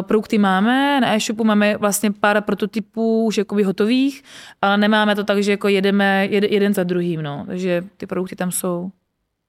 produkty 0.01 0.38
máme, 0.38 1.01
na 1.01 1.14
e-shopu 1.14 1.44
máme 1.44 1.77
vlastně 1.77 2.11
pár 2.12 2.40
prototypů 2.42 3.25
už 3.25 3.38
jakoby 3.38 3.62
hotových, 3.62 4.23
ale 4.62 4.79
nemáme 4.79 5.14
to 5.14 5.25
tak, 5.25 5.42
že 5.42 5.51
jako 5.51 5.68
jedeme 5.68 6.27
jed, 6.31 6.44
jeden 6.44 6.75
za 6.75 6.85
druhým, 6.85 7.23
no. 7.23 7.44
takže 7.46 7.85
ty 7.96 8.07
produkty 8.07 8.37
tam 8.37 8.51
jsou. 8.51 8.90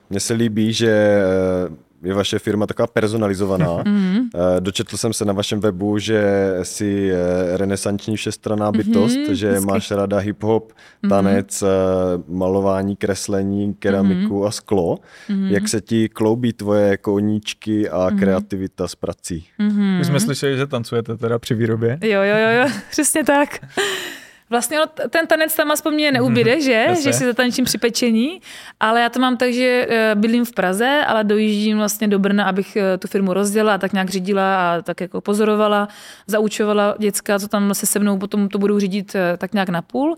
Mně 0.10 0.20
se 0.20 0.34
líbí, 0.34 0.74
že 0.74 0.90
eh, 0.90 1.76
je 2.04 2.14
vaše 2.14 2.40
firma 2.40 2.68
taková 2.68 2.88
personalizovaná. 2.88 3.84
Mm-hmm. 3.84 4.30
Dočetl 4.60 4.98
jsem 4.98 5.14
se 5.14 5.26
na 5.26 5.34
vašem 5.34 5.60
webu, 5.60 5.98
že 5.98 6.52
jsi 6.64 7.12
eh, 7.12 7.58
renesanční 7.58 8.16
všestraná 8.16 8.72
bytost, 8.72 9.18
mm-hmm, 9.18 9.32
že 9.32 9.52
hezky. 9.52 9.66
máš 9.66 9.92
ráda 9.92 10.18
hip-hop, 10.18 10.72
mhm. 11.02 11.10
tanec, 11.10 11.62
mm-hmm. 11.62 12.24
malování, 12.28 12.96
kreslení, 12.96 13.74
keramiku 13.74 14.42
mm-hmm. 14.42 14.48
a 14.48 14.52
sklo. 14.52 14.98
Mm-hmm. 15.30 15.52
Jak 15.52 15.68
se 15.68 15.82
ti 15.82 16.10
kloubí 16.10 16.54
tvoje 16.54 16.98
koníčky 16.98 17.90
a 17.90 17.98
mm-hmm. 17.98 18.20
kreativita 18.20 18.88
s 18.88 18.96
prací? 18.96 19.46
Mm-hmm. 19.60 19.98
My 19.98 20.06
jsme 20.06 20.20
slyšeli, 20.20 20.58
že 20.58 20.68
tancujete 20.68 21.18
teda 21.18 21.40
při 21.40 21.56
výrobě. 21.56 22.00
Jo, 22.02 22.22
jo, 22.22 22.38
jo, 22.38 22.50
jo 22.64 22.70
přesně 22.92 23.24
tak. 23.24 23.60
Vlastně 24.52 24.78
no, 24.80 24.86
ten 25.10 25.28
tanec 25.28 25.56
tam 25.56 25.72
aspoň 25.72 25.94
mě 25.94 26.12
neubyde, 26.12 26.56
mm-hmm. 26.56 26.64
že? 26.64 26.72
Jasně. 26.72 27.04
Že 27.04 27.14
si 27.14 27.26
zatančím 27.26 27.66
při 27.66 27.78
pečení, 27.78 28.42
ale 28.80 29.02
já 29.02 29.10
to 29.10 29.20
mám 29.20 29.38
tak, 29.38 29.54
že 29.54 29.88
eh, 29.90 30.16
bydlím 30.16 30.46
v 30.46 30.52
Praze, 30.52 31.04
ale 31.08 31.24
dojíždím 31.24 31.78
vlastně 31.78 32.08
do 32.08 32.20
Brna, 32.20 32.46
abych 32.46 32.76
eh, 32.76 32.98
tu 32.98 33.08
firmu 33.08 33.34
rozdělala 33.34 33.76
a 33.76 33.78
tak 33.78 33.94
nějak 33.94 34.10
řídila 34.10 34.72
a 34.72 34.82
tak 34.82 35.02
jako 35.02 35.22
pozorovala, 35.22 35.88
zaučovala 36.28 36.96
děcka, 37.00 37.40
co 37.40 37.48
tam 37.48 37.74
se 37.74 37.86
se 37.86 38.00
mnou 38.00 38.18
potom 38.18 38.50
to 38.50 38.58
budou 38.58 38.80
řídit 38.80 39.16
eh, 39.16 39.38
tak 39.38 39.54
nějak 39.54 39.70
na 39.70 39.82
půl. 39.82 40.18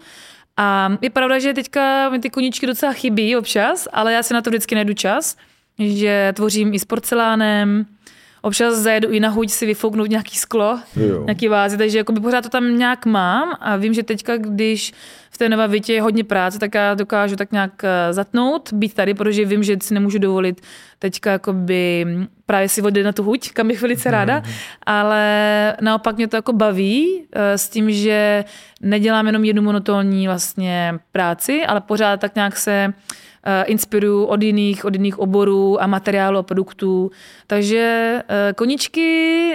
A 0.58 0.98
je 1.02 1.10
pravda, 1.10 1.39
že 1.39 1.54
teďka 1.54 2.10
mi 2.10 2.19
ty 2.19 2.30
koníčky 2.30 2.67
docela 2.67 2.93
chybí 2.93 3.36
občas, 3.36 3.88
ale 3.93 4.13
já 4.13 4.24
si 4.24 4.34
na 4.34 4.41
to 4.41 4.50
vždycky 4.50 4.76
najdu 4.76 4.93
čas, 4.93 5.38
že 5.80 6.34
tvořím 6.36 6.74
i 6.74 6.80
s 6.80 6.86
porcelánem, 6.86 7.86
občas 8.44 8.76
zajedu 8.76 9.10
i 9.10 9.20
na 9.20 9.30
huť 9.30 9.50
si 9.50 9.66
vyfouknout 9.66 10.10
nějaký 10.10 10.38
sklo, 10.38 10.80
jo. 10.96 11.24
nějaký 11.24 11.48
vázy, 11.48 11.78
takže 11.78 11.98
jakoby 11.98 12.20
pořád 12.20 12.42
to 12.42 12.50
tam 12.50 12.78
nějak 12.78 13.06
mám 13.06 13.54
a 13.60 13.76
vím, 13.76 13.94
že 13.94 14.04
teďka, 14.04 14.38
když 14.38 14.94
v 15.32 15.38
té 15.38 15.50
nové 15.50 15.68
Vitě 15.68 15.94
je 15.94 16.02
hodně 16.02 16.24
práce, 16.24 16.60
tak 16.60 16.76
já 16.76 16.94
dokážu 16.94 17.36
tak 17.36 17.52
nějak 17.52 17.84
eh, 17.84 18.14
zatnout, 18.14 18.74
být 18.74 18.94
tady, 18.94 19.14
protože 19.14 19.46
vím, 19.46 19.64
že 19.64 19.78
si 19.84 19.94
nemůžu 19.94 20.18
dovolit 20.18 20.62
teďka 21.00 21.32
jakoby 21.32 22.06
právě 22.46 22.70
si 22.70 22.82
vodit 22.82 23.06
na 23.06 23.12
tu 23.12 23.24
huť, 23.24 23.52
kam 23.52 23.68
bych 23.68 23.82
velice 23.82 24.12
ráda, 24.12 24.40
mm. 24.40 24.52
ale 24.86 25.76
naopak 25.82 26.18
mě 26.18 26.28
to 26.28 26.36
jako 26.36 26.54
baví 26.54 27.24
eh, 27.32 27.58
s 27.58 27.70
tím, 27.70 27.92
že 27.92 28.46
nedělám 28.82 29.26
jenom 29.26 29.44
jednu 29.44 29.62
monotónní 29.62 30.28
vlastně 30.28 31.00
práci, 31.12 31.66
ale 31.66 31.82
pořád 31.82 32.20
tak 32.20 32.36
nějak 32.36 32.58
se 32.58 32.94
Eh, 32.94 33.23
inspiruju 33.66 34.24
od 34.24 34.44
jiných, 34.44 34.86
od 34.86 34.94
jiných 34.94 35.20
oborů 35.20 35.82
a 35.82 35.88
materiálů 35.88 36.38
a 36.38 36.44
produktů. 36.44 37.12
Takže 37.48 38.22
eh, 38.28 38.54
koničky, 38.54 39.54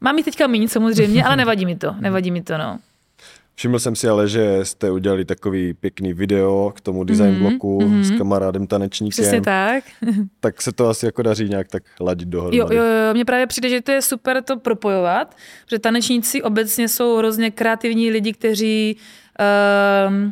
mám 0.00 0.16
jich 0.16 0.24
teďka 0.24 0.46
méně 0.46 0.68
samozřejmě, 0.68 1.24
ale 1.24 1.36
nevadí 1.42 1.66
mi 1.66 1.76
to, 1.76 1.94
nevadí 2.00 2.30
mi 2.30 2.42
to, 2.42 2.58
no. 2.58 2.78
Všiml 3.54 3.78
jsem 3.78 3.96
si 3.96 4.08
ale, 4.08 4.28
že 4.28 4.64
jste 4.64 4.90
udělali 4.90 5.24
takový 5.24 5.74
pěkný 5.74 6.12
video 6.12 6.72
k 6.76 6.80
tomu 6.80 7.04
design 7.04 7.34
mm-hmm, 7.34 7.50
bloku 7.50 7.78
mm-hmm. 7.78 8.02
s 8.02 8.18
kamarádem 8.18 8.66
tanečníkem. 8.66 9.22
Přesně 9.22 9.40
tak. 9.40 9.84
tak 10.40 10.62
se 10.62 10.72
to 10.72 10.88
asi 10.88 11.06
jako 11.06 11.22
daří 11.22 11.48
nějak 11.48 11.68
tak 11.68 11.82
ladit 12.00 12.28
dohromady. 12.28 12.56
Jo, 12.56 12.68
jo, 12.70 12.82
jo, 12.82 13.14
mně 13.14 13.24
právě 13.24 13.46
přijde, 13.46 13.68
že 13.68 13.80
to 13.80 13.92
je 13.92 14.02
super 14.02 14.42
to 14.42 14.56
propojovat, 14.56 15.36
protože 15.64 15.78
tanečníci 15.78 16.42
obecně 16.42 16.88
jsou 16.88 17.16
hrozně 17.16 17.50
kreativní 17.50 18.10
lidi, 18.10 18.32
kteří 18.32 18.96
uh, 19.40 20.30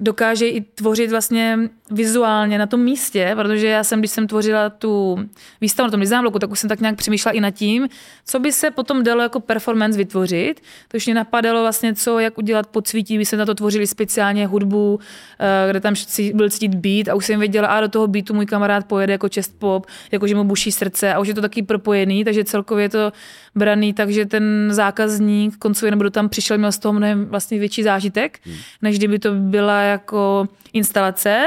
dokáže 0.00 0.48
i 0.48 0.60
tvořit 0.60 1.10
vlastně 1.10 1.58
vizuálně 1.90 2.58
na 2.58 2.66
tom 2.66 2.80
místě, 2.80 3.32
protože 3.34 3.66
já 3.66 3.84
jsem, 3.84 3.98
když 3.98 4.10
jsem 4.10 4.26
tvořila 4.26 4.70
tu 4.70 5.18
výstavu 5.60 5.86
na 5.86 5.90
tom 5.90 6.00
design 6.00 6.20
bloku, 6.20 6.38
tak 6.38 6.50
už 6.50 6.60
jsem 6.60 6.68
tak 6.68 6.80
nějak 6.80 6.96
přemýšlela 6.96 7.32
i 7.32 7.40
nad 7.40 7.50
tím, 7.50 7.88
co 8.24 8.38
by 8.38 8.52
se 8.52 8.70
potom 8.70 9.02
dalo 9.02 9.22
jako 9.22 9.40
performance 9.40 9.98
vytvořit. 9.98 10.60
To 10.88 10.96
už 10.96 11.06
mě 11.06 11.14
napadalo 11.14 11.60
vlastně, 11.60 11.94
co, 11.94 12.18
jak 12.18 12.38
udělat 12.38 12.66
podsvítí, 12.66 13.18
my 13.18 13.24
jsme 13.26 13.38
na 13.38 13.46
to 13.46 13.54
tvořili 13.54 13.86
speciálně 13.86 14.46
hudbu, 14.46 15.00
eh, 15.40 15.70
kde 15.70 15.80
tam 15.80 15.94
byl 16.34 16.50
cítit 16.50 16.74
beat 16.74 17.08
a 17.08 17.14
už 17.14 17.26
jsem 17.26 17.40
věděla, 17.40 17.68
a 17.68 17.80
do 17.80 17.88
toho 17.88 18.06
beatu 18.06 18.34
můj 18.34 18.46
kamarád 18.46 18.86
pojede 18.86 19.12
jako 19.12 19.28
chest 19.34 19.58
pop, 19.58 19.86
jako 20.12 20.26
že 20.26 20.34
mu 20.34 20.44
buší 20.44 20.72
srdce 20.72 21.14
a 21.14 21.18
už 21.18 21.28
je 21.28 21.34
to 21.34 21.40
taky 21.40 21.62
propojený, 21.62 22.24
takže 22.24 22.44
celkově 22.44 22.84
je 22.84 22.88
to 22.88 23.12
braný, 23.54 23.92
takže 23.92 24.26
ten 24.26 24.68
zákazník 24.70 25.56
koncově 25.56 25.90
nebo 25.90 26.10
tam 26.10 26.28
přišel, 26.28 26.58
měl 26.58 26.72
z 26.72 26.78
toho 26.78 26.92
mnohem 26.92 27.26
vlastně 27.26 27.58
větší 27.58 27.82
zážitek, 27.82 28.38
hmm. 28.44 28.56
než 28.82 28.98
kdyby 28.98 29.18
to 29.18 29.32
byla 29.32 29.85
jako 29.86 30.48
instalace, 30.72 31.46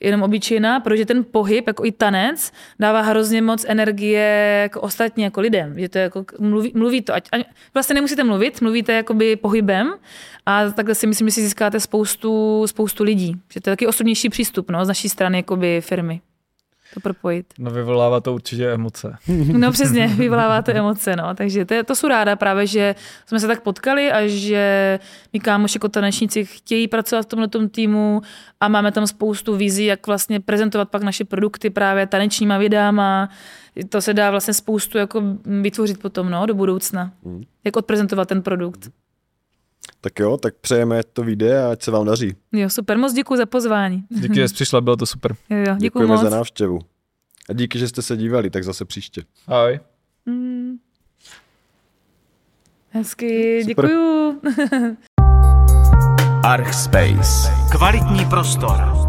jenom 0.00 0.22
obyčejná, 0.22 0.80
protože 0.80 1.06
ten 1.06 1.24
pohyb, 1.24 1.66
jako 1.66 1.84
i 1.84 1.92
tanec, 1.92 2.52
dává 2.78 3.00
hrozně 3.00 3.42
moc 3.42 3.64
energie 3.68 4.60
jako 4.62 4.80
ostatní, 4.80 5.24
jako 5.24 5.40
lidem. 5.40 5.78
Že 5.78 5.88
to 5.88 5.98
jako, 5.98 6.24
mluví, 6.38 6.72
mluví 6.74 7.02
to, 7.02 7.14
ať, 7.14 7.28
vlastně 7.74 7.94
nemusíte 7.94 8.24
mluvit, 8.24 8.60
mluvíte 8.60 8.92
jakoby 8.92 9.36
pohybem 9.36 9.94
a 10.46 10.70
takhle 10.70 10.94
si 10.94 11.06
myslím, 11.06 11.28
že 11.28 11.34
si 11.34 11.42
získáte 11.42 11.80
spoustu, 11.80 12.64
spoustu 12.66 13.04
lidí. 13.04 13.36
Že 13.52 13.60
to 13.60 13.70
je 13.70 13.76
taky 13.76 13.86
osobnější 13.86 14.28
přístup 14.28 14.70
no, 14.70 14.84
z 14.84 14.88
naší 14.88 15.08
strany 15.08 15.38
jakoby 15.38 15.80
firmy 15.80 16.20
to 16.94 17.00
propojit. 17.00 17.54
No 17.58 17.70
vyvolává 17.70 18.20
to 18.20 18.34
určitě 18.34 18.72
emoce. 18.72 19.16
No 19.52 19.72
přesně, 19.72 20.06
vyvolává 20.06 20.62
to 20.62 20.70
emoce, 20.70 21.16
no. 21.16 21.34
Takže 21.34 21.64
to, 21.64 21.84
to 21.84 21.94
jsou 21.94 22.08
ráda 22.08 22.36
právě, 22.36 22.66
že 22.66 22.94
jsme 23.26 23.40
se 23.40 23.46
tak 23.46 23.62
potkali 23.62 24.12
a 24.12 24.26
že 24.26 24.98
my 25.32 25.40
kámoši 25.40 25.76
jako 25.76 25.88
tanečníci 25.88 26.44
chtějí 26.44 26.88
pracovat 26.88 27.22
v 27.22 27.26
tomhle 27.26 27.48
týmu 27.70 28.22
a 28.60 28.68
máme 28.68 28.92
tam 28.92 29.06
spoustu 29.06 29.56
vizí, 29.56 29.84
jak 29.84 30.06
vlastně 30.06 30.40
prezentovat 30.40 30.88
pak 30.88 31.02
naše 31.02 31.24
produkty 31.24 31.70
právě 31.70 32.06
tanečníma 32.06 32.58
videama. 32.58 33.28
To 33.88 34.00
se 34.00 34.14
dá 34.14 34.30
vlastně 34.30 34.54
spoustu 34.54 34.98
jako 34.98 35.22
vytvořit 35.44 36.00
potom, 36.00 36.30
no, 36.30 36.46
do 36.46 36.54
budoucna. 36.54 37.12
Hmm. 37.24 37.42
Jak 37.64 37.76
odprezentovat 37.76 38.28
ten 38.28 38.42
produkt. 38.42 38.90
Tak 40.00 40.18
jo, 40.20 40.36
tak 40.36 40.54
přejeme, 40.60 41.00
to 41.12 41.22
vyjde 41.22 41.62
a 41.62 41.70
ať 41.70 41.82
se 41.82 41.90
vám 41.90 42.06
daří. 42.06 42.34
Jo, 42.52 42.70
super, 42.70 42.98
moc 42.98 43.12
děkuji 43.12 43.36
za 43.36 43.46
pozvání. 43.46 44.04
Díky, 44.08 44.34
že 44.34 44.48
jsi 44.48 44.54
přišla, 44.54 44.80
bylo 44.80 44.96
to 44.96 45.06
super. 45.06 45.36
Jo, 45.50 45.56
jo, 45.58 45.76
Děkujeme 45.78 46.14
moc. 46.14 46.22
za 46.22 46.30
návštěvu. 46.30 46.78
A 47.48 47.52
díky, 47.52 47.78
že 47.78 47.88
jste 47.88 48.02
se 48.02 48.16
dívali, 48.16 48.50
tak 48.50 48.64
zase 48.64 48.84
příště. 48.84 49.22
Ahoj. 49.46 49.80
Mm. 50.26 50.76
Hezky, 52.90 53.64
super. 53.68 53.86
děkuju. 53.86 54.40
Archspace. 56.44 57.50
Kvalitní 57.70 58.24
prostor 58.24 59.07